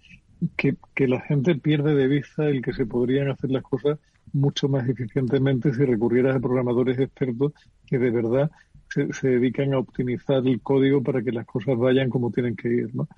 [0.57, 3.99] que, que la gente pierde de vista el que se podrían hacer las cosas
[4.33, 7.53] mucho más eficientemente si recurrieras a programadores expertos
[7.87, 8.51] que de verdad
[8.93, 12.95] se, dedican a optimizar el código para que las cosas vayan como tienen que ir,
[12.95, 13.09] ¿no?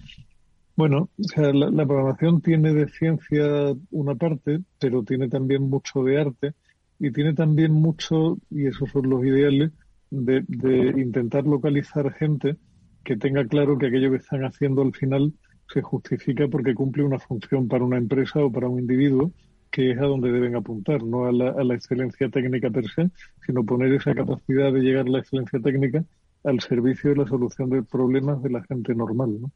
[0.76, 3.44] Bueno, o sea, la, programación tiene de ciencia
[3.90, 6.54] una parte, pero tiene también mucho de arte
[6.98, 9.70] y tiene también mucho, y esos son los ideales,
[10.10, 12.56] de, de intentar localizar gente
[13.04, 15.32] que tenga claro que aquello que están haciendo al final
[15.72, 19.32] se justifica porque cumple una función para una empresa o para un individuo
[19.74, 23.10] que es a donde deben apuntar, no a la, a la excelencia técnica per se,
[23.44, 26.04] sino poner esa capacidad de llegar a la excelencia técnica
[26.44, 29.50] al servicio de la solución de problemas de la gente normal, ¿no?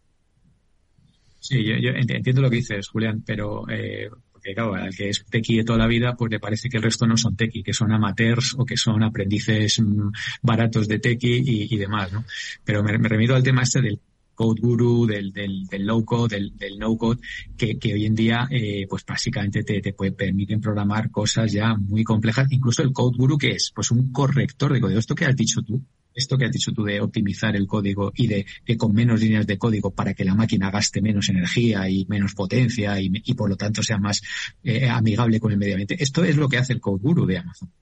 [1.41, 5.59] Sí, yo, entiendo lo que dices, Julián, pero eh, porque claro, al que es tequi
[5.59, 7.93] de toda la vida, pues le parece que el resto no son tequi, que son
[7.93, 10.11] amateurs o que son aprendices mm,
[10.43, 12.25] baratos de tequi y, y demás, ¿no?
[12.65, 14.01] Pero me, me, remito al tema este del
[14.39, 17.21] code guru, del, del, del low code, del, del no code,
[17.57, 21.75] que, que hoy en día, eh, pues básicamente te, te puede, permiten programar cosas ya
[21.75, 22.47] muy complejas.
[22.51, 23.73] Incluso el code guru, que es?
[23.75, 25.01] Pues un corrector de código.
[25.01, 25.83] Esto que has dicho tú,
[26.15, 29.45] esto que has dicho tú de optimizar el código y de que con menos líneas
[29.45, 33.51] de código para que la máquina gaste menos energía y menos potencia y, y por
[33.51, 34.23] lo tanto sea más
[34.63, 35.97] eh, amigable con el medio ambiente.
[35.99, 37.73] Esto es lo que hace el Code Guru de Amazon.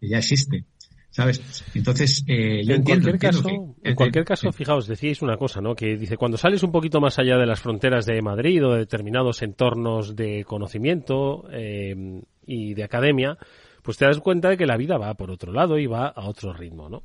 [0.00, 0.64] Ya existe.
[1.14, 1.64] ¿Sabes?
[1.74, 5.76] Entonces, eh, yo en entiendo, cualquier caso, en cualquier caso, fijaos, decíais una cosa, ¿no?
[5.76, 8.80] Que dice, cuando sales un poquito más allá de las fronteras de Madrid o de
[8.80, 13.38] determinados entornos de conocimiento eh, y de academia,
[13.82, 16.26] pues te das cuenta de que la vida va por otro lado y va a
[16.26, 17.04] otro ritmo, ¿no?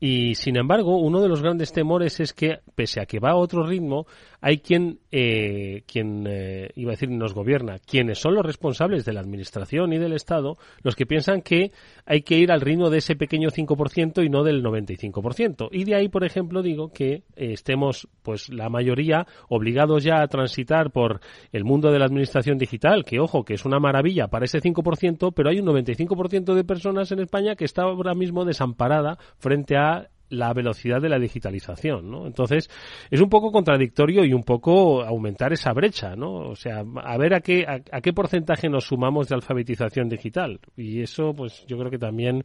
[0.00, 3.36] Y sin embargo, uno de los grandes temores es que, pese a que va a
[3.36, 4.06] otro ritmo,
[4.46, 9.12] hay quien, eh, quien eh, iba a decir, nos gobierna, quienes son los responsables de
[9.12, 11.72] la administración y del Estado, los que piensan que
[12.04, 15.68] hay que ir al ritmo de ese pequeño 5% y no del 95%.
[15.72, 17.22] Y de ahí, por ejemplo, digo que eh,
[17.54, 21.18] estemos, pues, la mayoría obligados ya a transitar por
[21.50, 25.32] el mundo de la administración digital, que ojo, que es una maravilla para ese 5%,
[25.34, 30.08] pero hay un 95% de personas en España que está ahora mismo desamparada frente a
[30.28, 32.26] la velocidad de la digitalización, ¿no?
[32.26, 32.68] Entonces,
[33.10, 36.50] es un poco contradictorio y un poco aumentar esa brecha, ¿no?
[36.50, 40.60] O sea, a ver a qué, a, qué porcentaje nos sumamos de alfabetización digital.
[40.76, 42.44] Y eso, pues, yo creo que también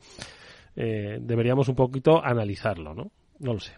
[0.75, 3.11] eh, deberíamos un poquito analizarlo, ¿no?
[3.39, 3.73] No lo sé.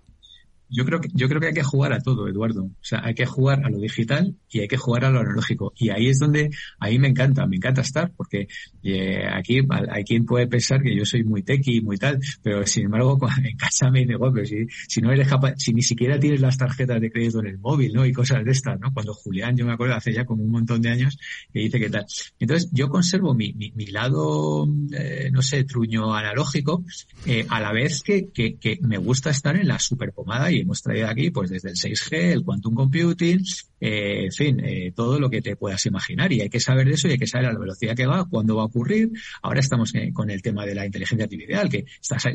[0.69, 2.63] Yo creo que yo creo que hay que jugar a todo, Eduardo.
[2.63, 5.73] O sea, hay que jugar a lo digital y hay que jugar a lo analógico.
[5.75, 6.49] Y ahí es donde
[6.79, 8.47] ahí me encanta, me encanta estar, porque
[8.83, 9.59] eh, aquí
[9.89, 13.57] hay quien puede pensar que yo soy muy tequi, muy tal, pero sin embargo en
[13.57, 16.99] casa me digo, pero si, si no eres capaz, si ni siquiera tienes las tarjetas
[16.99, 18.05] de crédito en el móvil, ¿no?
[18.05, 18.91] Y cosas de estas, ¿no?
[18.93, 21.17] Cuando Julián, yo me acuerdo hace ya como un montón de años,
[21.51, 22.05] que dice que tal.
[22.39, 26.83] Entonces, yo conservo mi, mi, mi lado, eh, no sé, truño analógico,
[27.25, 30.81] eh, a la vez que, que, que me gusta estar en la superpomada y hemos
[30.81, 33.39] traído aquí pues desde el 6G, el quantum computing,
[33.85, 36.93] eh, en fin, eh, todo lo que te puedas imaginar y hay que saber de
[36.93, 39.11] eso y hay que saber a la velocidad que va, cuándo va a ocurrir.
[39.41, 41.83] Ahora estamos eh, con el tema de la inteligencia artificial, que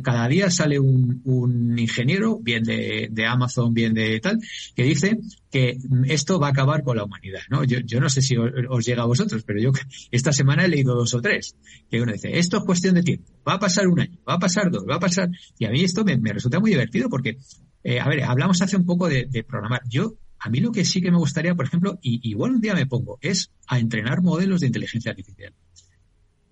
[0.03, 4.39] cada día sale un, ingeniero, bien de, Amazon, bien de tal,
[4.77, 5.17] que dice
[5.51, 7.65] que esto va a acabar con la humanidad, ¿no?
[7.65, 9.73] Yo, yo no sé si os, llega a vosotros, pero yo
[10.11, 11.57] esta semana he leído dos o tres,
[11.91, 14.39] que uno dice, esto es cuestión de tiempo, va a pasar un año, va a
[14.39, 17.39] pasar dos, va a pasar, y a mí esto me resulta muy divertido porque
[17.85, 19.83] eh, a ver, hablamos hace un poco de, programar.
[19.89, 22.75] Yo, a mí lo que sí que me gustaría, por ejemplo, y igual un día
[22.75, 25.55] me pongo, es a entrenar modelos de inteligencia artificial.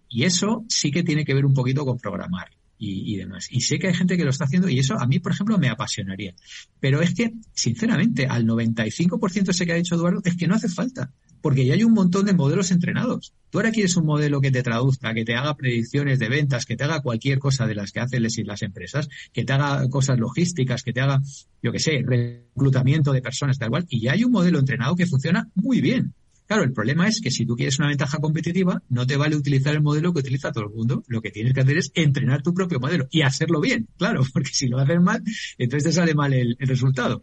[0.08, 3.48] Y eso sí que tiene que ver un poquito con programar y, demás.
[3.50, 5.58] Y sé que hay gente que lo está haciendo y eso a mí, por ejemplo,
[5.58, 6.34] me apasionaría.
[6.78, 10.68] Pero es que, sinceramente, al 95% sé que ha dicho Eduardo, es que no hace
[10.68, 11.12] falta
[11.46, 13.32] porque ya hay un montón de modelos entrenados.
[13.50, 16.74] Tú ahora quieres un modelo que te traduzca, que te haga predicciones de ventas, que
[16.74, 20.82] te haga cualquier cosa de las que hacen las empresas, que te haga cosas logísticas,
[20.82, 21.22] que te haga,
[21.62, 23.86] yo qué sé, reclutamiento de personas, tal cual.
[23.88, 26.14] Y ya hay un modelo entrenado que funciona muy bien.
[26.48, 29.72] Claro, el problema es que si tú quieres una ventaja competitiva, no te vale utilizar
[29.72, 31.04] el modelo que utiliza todo el mundo.
[31.06, 34.50] Lo que tienes que hacer es entrenar tu propio modelo y hacerlo bien, claro, porque
[34.52, 35.22] si lo haces mal,
[35.58, 37.22] entonces te sale mal el resultado.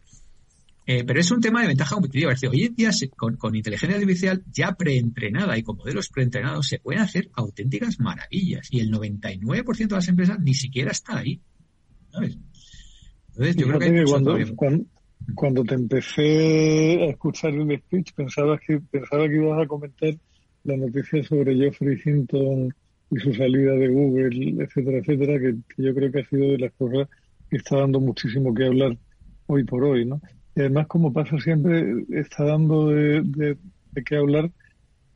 [0.85, 2.33] Eh, pero es un tema de ventaja competitiva.
[2.33, 6.79] Es decir, hoy en día con, inteligencia artificial ya preentrenada y con modelos preentrenados se
[6.79, 11.39] pueden hacer auténticas maravillas y el 99% de las empresas ni siquiera está ahí.
[12.11, 12.37] ¿sabes?
[13.29, 14.37] Entonces, yo creo que, cuando,
[15.33, 20.13] cuando, te empecé a escuchar el speech pensaba que pensaba que ibas a comentar
[20.65, 22.73] la noticia sobre Geoffrey Hinton
[23.09, 26.57] y su salida de Google, etcétera, etcétera, que, que yo creo que ha sido de
[26.59, 27.07] las cosas
[27.49, 28.97] que está dando muchísimo que hablar
[29.47, 30.21] hoy por hoy, ¿no?
[30.55, 34.51] Y además, como pasa siempre, está dando de, de, qué hablar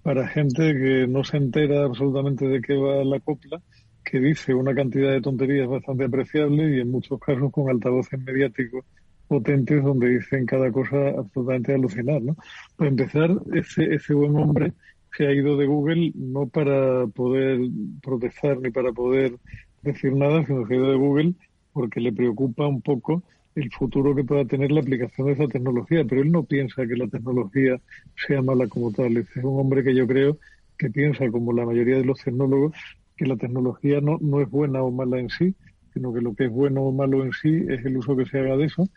[0.02, 3.62] para gente que no se entera absolutamente de qué va la copla,
[4.04, 8.86] que dice una cantidad de tonterías bastante apreciable y en muchos casos con altavoces mediáticos
[9.28, 12.36] potentes donde dicen cada cosa absolutamente alucinar, ¿no?
[12.78, 14.74] Para empezar, ese, ese buen hombre
[15.16, 17.60] se ha ido de Google no para poder
[18.02, 19.36] protestar ni para poder
[19.82, 21.34] decir nada, sino que ha ido de Google
[21.74, 23.24] porque le preocupa un poco
[23.58, 26.96] el futuro que pueda tener la aplicación de esa tecnología, pero él no piensa que
[26.96, 27.82] la tecnología
[28.28, 29.18] sea mala como tal.
[29.18, 30.38] Es un hombre que yo creo
[30.78, 32.74] que piensa, como la mayoría de los tecnólogos,
[33.16, 35.56] que la tecnología no, no es buena o mala en sí,
[35.94, 38.40] sino que lo que es bueno o malo en sí es el uso que se
[38.40, 38.88] haga de eso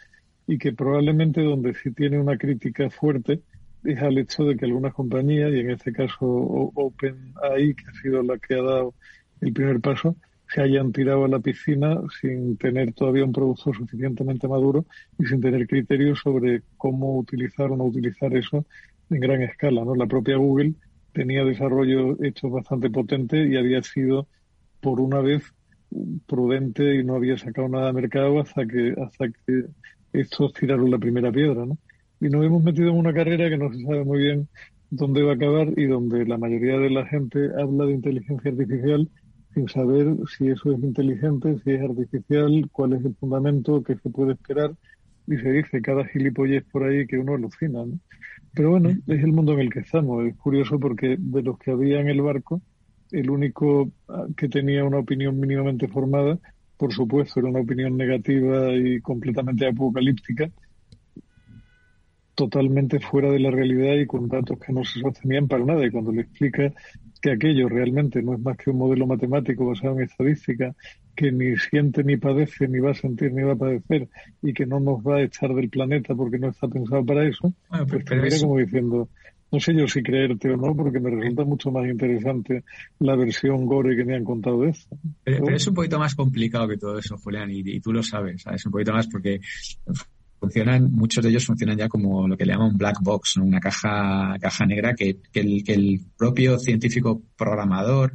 [0.46, 3.40] y que probablemente donde sí tiene una crítica fuerte
[3.84, 8.22] es al hecho de que algunas compañías, y en este caso OpenAI, que ha sido
[8.22, 8.94] la que ha dado
[9.40, 10.16] el primer paso,
[10.52, 14.84] se hayan tirado a la piscina sin tener todavía un producto suficientemente maduro
[15.18, 18.66] y sin tener criterios sobre cómo utilizar o no utilizar eso
[19.10, 19.84] en gran escala.
[19.84, 19.94] ¿no?
[19.94, 20.74] La propia Google
[21.12, 24.26] tenía desarrollo hecho bastante potente y había sido
[24.80, 25.44] por una vez
[26.26, 29.64] prudente y no había sacado nada de mercado hasta que hasta que
[30.12, 31.78] estos tiraron la primera piedra, ¿no?
[32.20, 34.48] Y nos hemos metido en una carrera que no se sabe muy bien
[34.90, 39.08] dónde va a acabar y donde la mayoría de la gente habla de inteligencia artificial
[39.54, 44.10] sin saber si eso es inteligente, si es artificial, cuál es el fundamento, qué se
[44.10, 44.72] puede esperar,
[45.26, 47.98] y se dice cada gilipollez por ahí que uno alucina, ¿no?
[48.52, 50.26] Pero bueno, es el mundo en el que estamos.
[50.26, 52.60] Es curioso porque de los que había en el barco,
[53.12, 56.38] el único ah, que tenía una opinión mínimamente formada,
[56.76, 60.50] por supuesto, era una opinión negativa y completamente apocalíptica,
[62.40, 65.84] totalmente fuera de la realidad y con datos que no se sostenían para nada.
[65.84, 66.72] Y cuando le explica
[67.20, 70.74] que aquello realmente no es más que un modelo matemático basado en estadística
[71.14, 74.08] que ni siente ni padece, ni va a sentir ni va a padecer
[74.40, 77.52] y que no nos va a echar del planeta porque no está pensado para eso,
[77.86, 79.10] pues te mira como diciendo,
[79.52, 82.64] no sé yo si creerte o no, porque me resulta mucho más interesante
[83.00, 84.96] la versión gore que me han contado de esto.
[85.24, 88.40] Pero, es un poquito más complicado que todo eso, Julián, y, y tú lo sabes,
[88.40, 88.64] ¿sabes?
[88.64, 89.40] Un poquito más porque
[90.40, 94.36] funcionan, muchos de ellos funcionan ya como lo que le llaman black box, una caja,
[94.40, 98.12] caja negra que, que, el, que el propio científico programador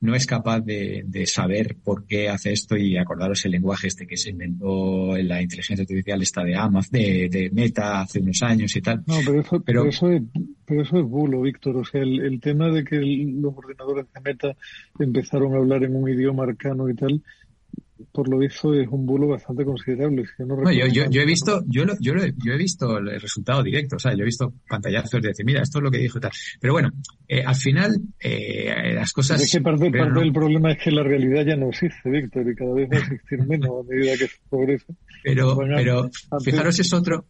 [0.00, 4.06] no es capaz de, de, saber por qué hace esto y acordaros el lenguaje este
[4.06, 8.42] que se inventó en la inteligencia artificial esta de Amaz, de, de Meta hace unos
[8.42, 9.04] años y tal.
[9.06, 10.22] No, pero eso, pero, eso, es,
[10.64, 11.76] pero eso es bulo, Víctor.
[11.76, 14.56] O sea, el, el tema de que los ordenadores de Meta
[14.98, 17.22] empezaron a hablar en un idioma arcano y tal,
[18.12, 20.24] por lo visto es un bulo bastante considerable.
[20.72, 24.52] yo, he visto, yo, yo, he visto el resultado directo, o sea, yo he visto
[24.68, 26.30] pantallazos de decir, mira, esto es lo que dijo tal.
[26.60, 26.90] Pero bueno,
[27.26, 29.40] eh, al final, eh, las cosas...
[29.40, 32.74] Es que parte, del problema es que la realidad ya no existe, Víctor, y cada
[32.74, 34.92] vez va a existir menos a medida que se progresa.
[35.22, 36.10] Pero, pero
[36.44, 37.24] fijaros, es otro,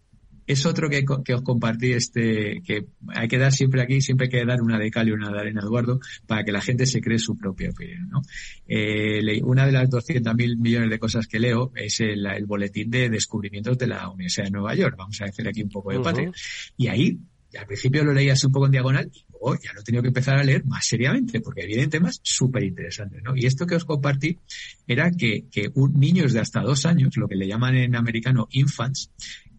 [0.49, 4.31] es otro que, que, os compartí, este, que hay que dar siempre aquí, siempre hay
[4.31, 7.03] que dar una de cal y una de arena, Eduardo, para que la gente se
[7.03, 8.23] cree su propia opinión, ¿no?
[8.67, 13.11] Eh, una de las 200.000 millones de cosas que leo es el, el, boletín de
[13.11, 14.97] descubrimientos de la Universidad de Nueva York.
[14.97, 16.33] Vamos a decir aquí un poco de patria.
[16.79, 17.19] Y ahí,
[17.59, 20.03] al principio lo leí así un poco en diagonal y luego ya lo he tenido
[20.03, 23.37] que empezar a leer más seriamente porque vienen temas súper interesantes, ¿no?
[23.37, 24.39] Y esto que os compartí
[24.87, 28.49] era que, que un, niños de hasta dos años, lo que le llaman en americano
[28.51, 29.11] infants,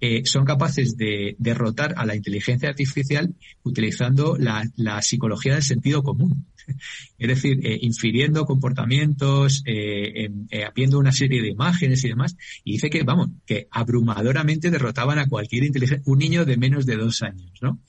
[0.02, 4.64] eh, son capaces de derrotar a la inteligencia artificial utilizando la,
[5.02, 6.46] psicología del sentido común.
[7.18, 10.30] Es decir, eh, infiriendo comportamientos, eh,
[10.76, 12.38] viendo una serie de imágenes y demás.
[12.64, 16.96] Y dice que, vamos, que abrumadoramente derrotaban a cualquier inteligencia, un niño de menos de
[16.96, 17.80] dos años, ¿no?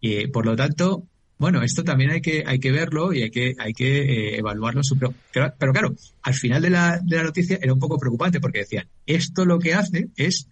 [0.00, 1.06] Y, por lo tanto,
[1.38, 4.82] bueno, esto también hay que, hay que verlo y hay que, hay que evaluarlo.
[5.32, 8.60] Pero, pero, claro, al final de la, de la noticia era un poco preocupante porque
[8.60, 10.48] decían, esto lo que hace es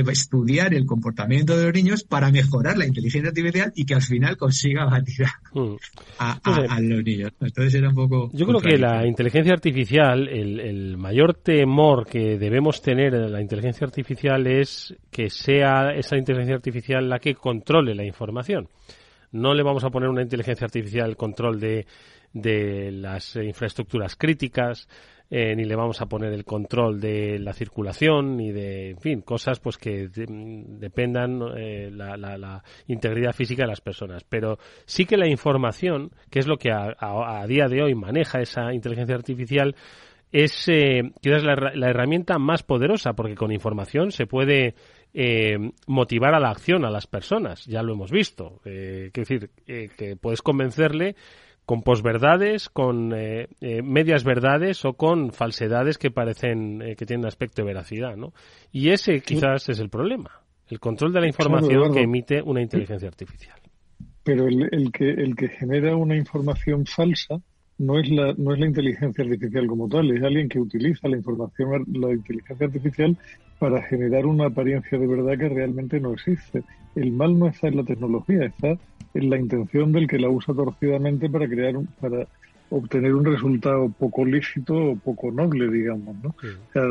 [0.00, 4.36] estudiar el comportamiento de los niños para mejorar la inteligencia artificial y que al final
[4.36, 5.74] consiga batir mm.
[6.18, 7.32] a, los niños.
[7.40, 8.30] Entonces era un poco.
[8.32, 13.40] Yo creo que la inteligencia artificial, el, el, mayor temor que debemos tener en la
[13.40, 18.68] inteligencia artificial es que sea esa inteligencia artificial la que controle la información.
[19.32, 21.86] No le vamos a poner una inteligencia artificial el control de,
[22.32, 24.88] de las infraestructuras críticas,
[25.34, 29.22] eh, ni le vamos a poner el control de la circulación ni de, en fin,
[29.22, 34.24] cosas pues que dependan eh, la, la, integridad física de las personas.
[34.24, 38.74] Pero sí que la información, que es lo que a, día de hoy maneja esa
[38.74, 39.74] inteligencia artificial,
[40.32, 44.74] es eh, quizás la, la, herramienta más poderosa, porque con información se puede
[45.14, 45.56] eh,
[45.86, 47.64] motivar a la acción a las personas.
[47.64, 48.60] Ya lo hemos visto.
[48.66, 51.16] Eh, decir, que puedes convencerle
[51.64, 57.26] con posverdades, con eh, eh, medias verdades o con falsedades que parecen eh, que tienen
[57.26, 58.32] aspecto de veracidad, ¿no?
[58.72, 63.08] Y ese quizás es el problema, el control de la información que emite una inteligencia
[63.08, 63.58] artificial.
[64.24, 67.40] Pero el, el, que el que genera una información falsa
[67.78, 71.16] no es la no es la inteligencia artificial como tal, es alguien que utiliza la
[71.16, 73.16] información la inteligencia artificial
[73.58, 76.64] para generar una apariencia de verdad que realmente no existe.
[76.96, 78.76] El mal no está en la tecnología, está
[79.14, 82.26] la intención del que la usa torcidamente para crear para
[82.70, 86.30] obtener un resultado poco lícito o poco noble, digamos, ¿no?
[86.30, 86.82] O sea,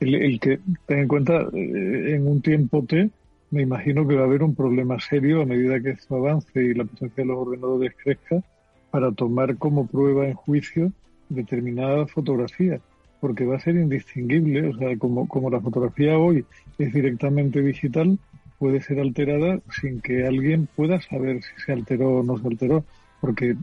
[0.00, 3.10] el, que ten en cuenta eh, en un tiempo T
[3.50, 6.74] me imagino que va a haber un problema serio a medida que esto avance y
[6.74, 8.42] la potencia de los ordenadores crezca
[8.90, 10.92] para tomar como prueba en juicio
[11.28, 12.80] determinada fotografía,
[13.20, 16.44] porque va a ser indistinguible, o sea, como, como la fotografía hoy
[16.78, 18.18] es directamente digital,
[18.58, 22.84] puede ser alterada sin que alguien pueda saber si se alteró o no se alteró,
[23.20, 23.56] porque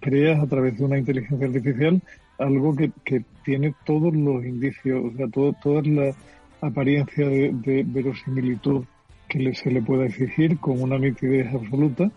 [0.00, 2.02] creas a través de una inteligencia artificial
[2.38, 6.14] algo que, que tiene todos los indicios, o sea, todo, toda la
[6.60, 8.84] apariencia de, verosimilitud
[9.28, 12.10] que se le pueda exigir con una nitidez absoluta.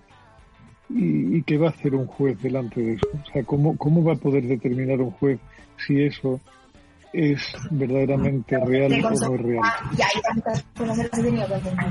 [0.89, 3.07] ¿Y, ¿Y qué va a hacer un juez delante de eso?
[3.13, 5.39] O sea, ¿cómo, ¿cómo va a poder determinar un juez
[5.85, 6.39] si eso
[7.13, 9.61] es verdaderamente real o no es real.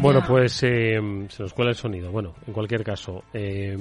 [0.01, 0.99] Bueno, pues eh,
[1.29, 2.11] se nos cuela el sonido.
[2.11, 3.77] Bueno, en cualquier caso, eh,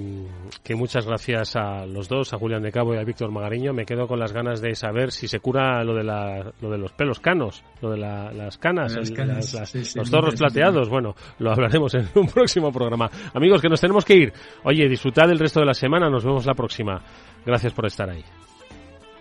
[0.63, 3.73] que muchas gracias a los dos, a Julián de Cabo y a Víctor Magariño.
[3.73, 6.77] Me quedo con las ganas de saber si se cura lo de, la, lo de
[6.77, 10.89] los pelos canos, lo de las canas, los zorros plateados.
[10.89, 13.09] Bueno, lo hablaremos en un próximo programa.
[13.33, 14.33] Amigos, que nos tenemos que ir.
[14.63, 16.09] Oye, disfrutad el resto de la semana.
[16.09, 17.01] Nos vemos la próxima.
[17.43, 18.23] Gracias por estar ahí.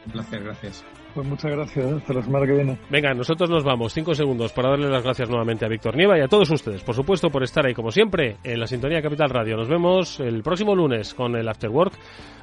[0.06, 0.84] Un placer, gracias.
[1.14, 2.78] Pues muchas gracias, hasta la semana que viene.
[2.88, 3.92] Venga, nosotros nos vamos.
[3.92, 6.94] Cinco segundos para darle las gracias nuevamente a Víctor Nieva y a todos ustedes, por
[6.94, 9.56] supuesto, por estar ahí, como siempre, en la sintonía Capital Radio.
[9.56, 11.94] Nos vemos el próximo lunes con el After Work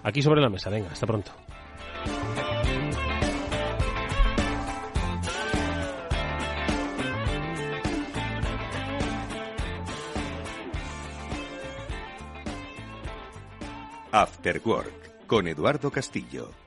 [0.03, 0.69] aquí sobre la mesa.
[0.69, 1.31] Venga, hasta pronto.
[14.11, 16.66] After Work con Eduardo Castillo.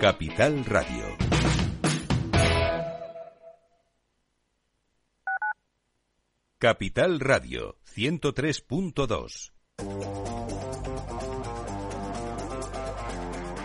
[0.00, 1.04] Capital Radio.
[6.58, 9.52] Capital Radio 103.2.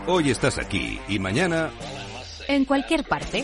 [0.07, 1.69] Hoy estás aquí y mañana...
[2.47, 3.43] En cualquier parte.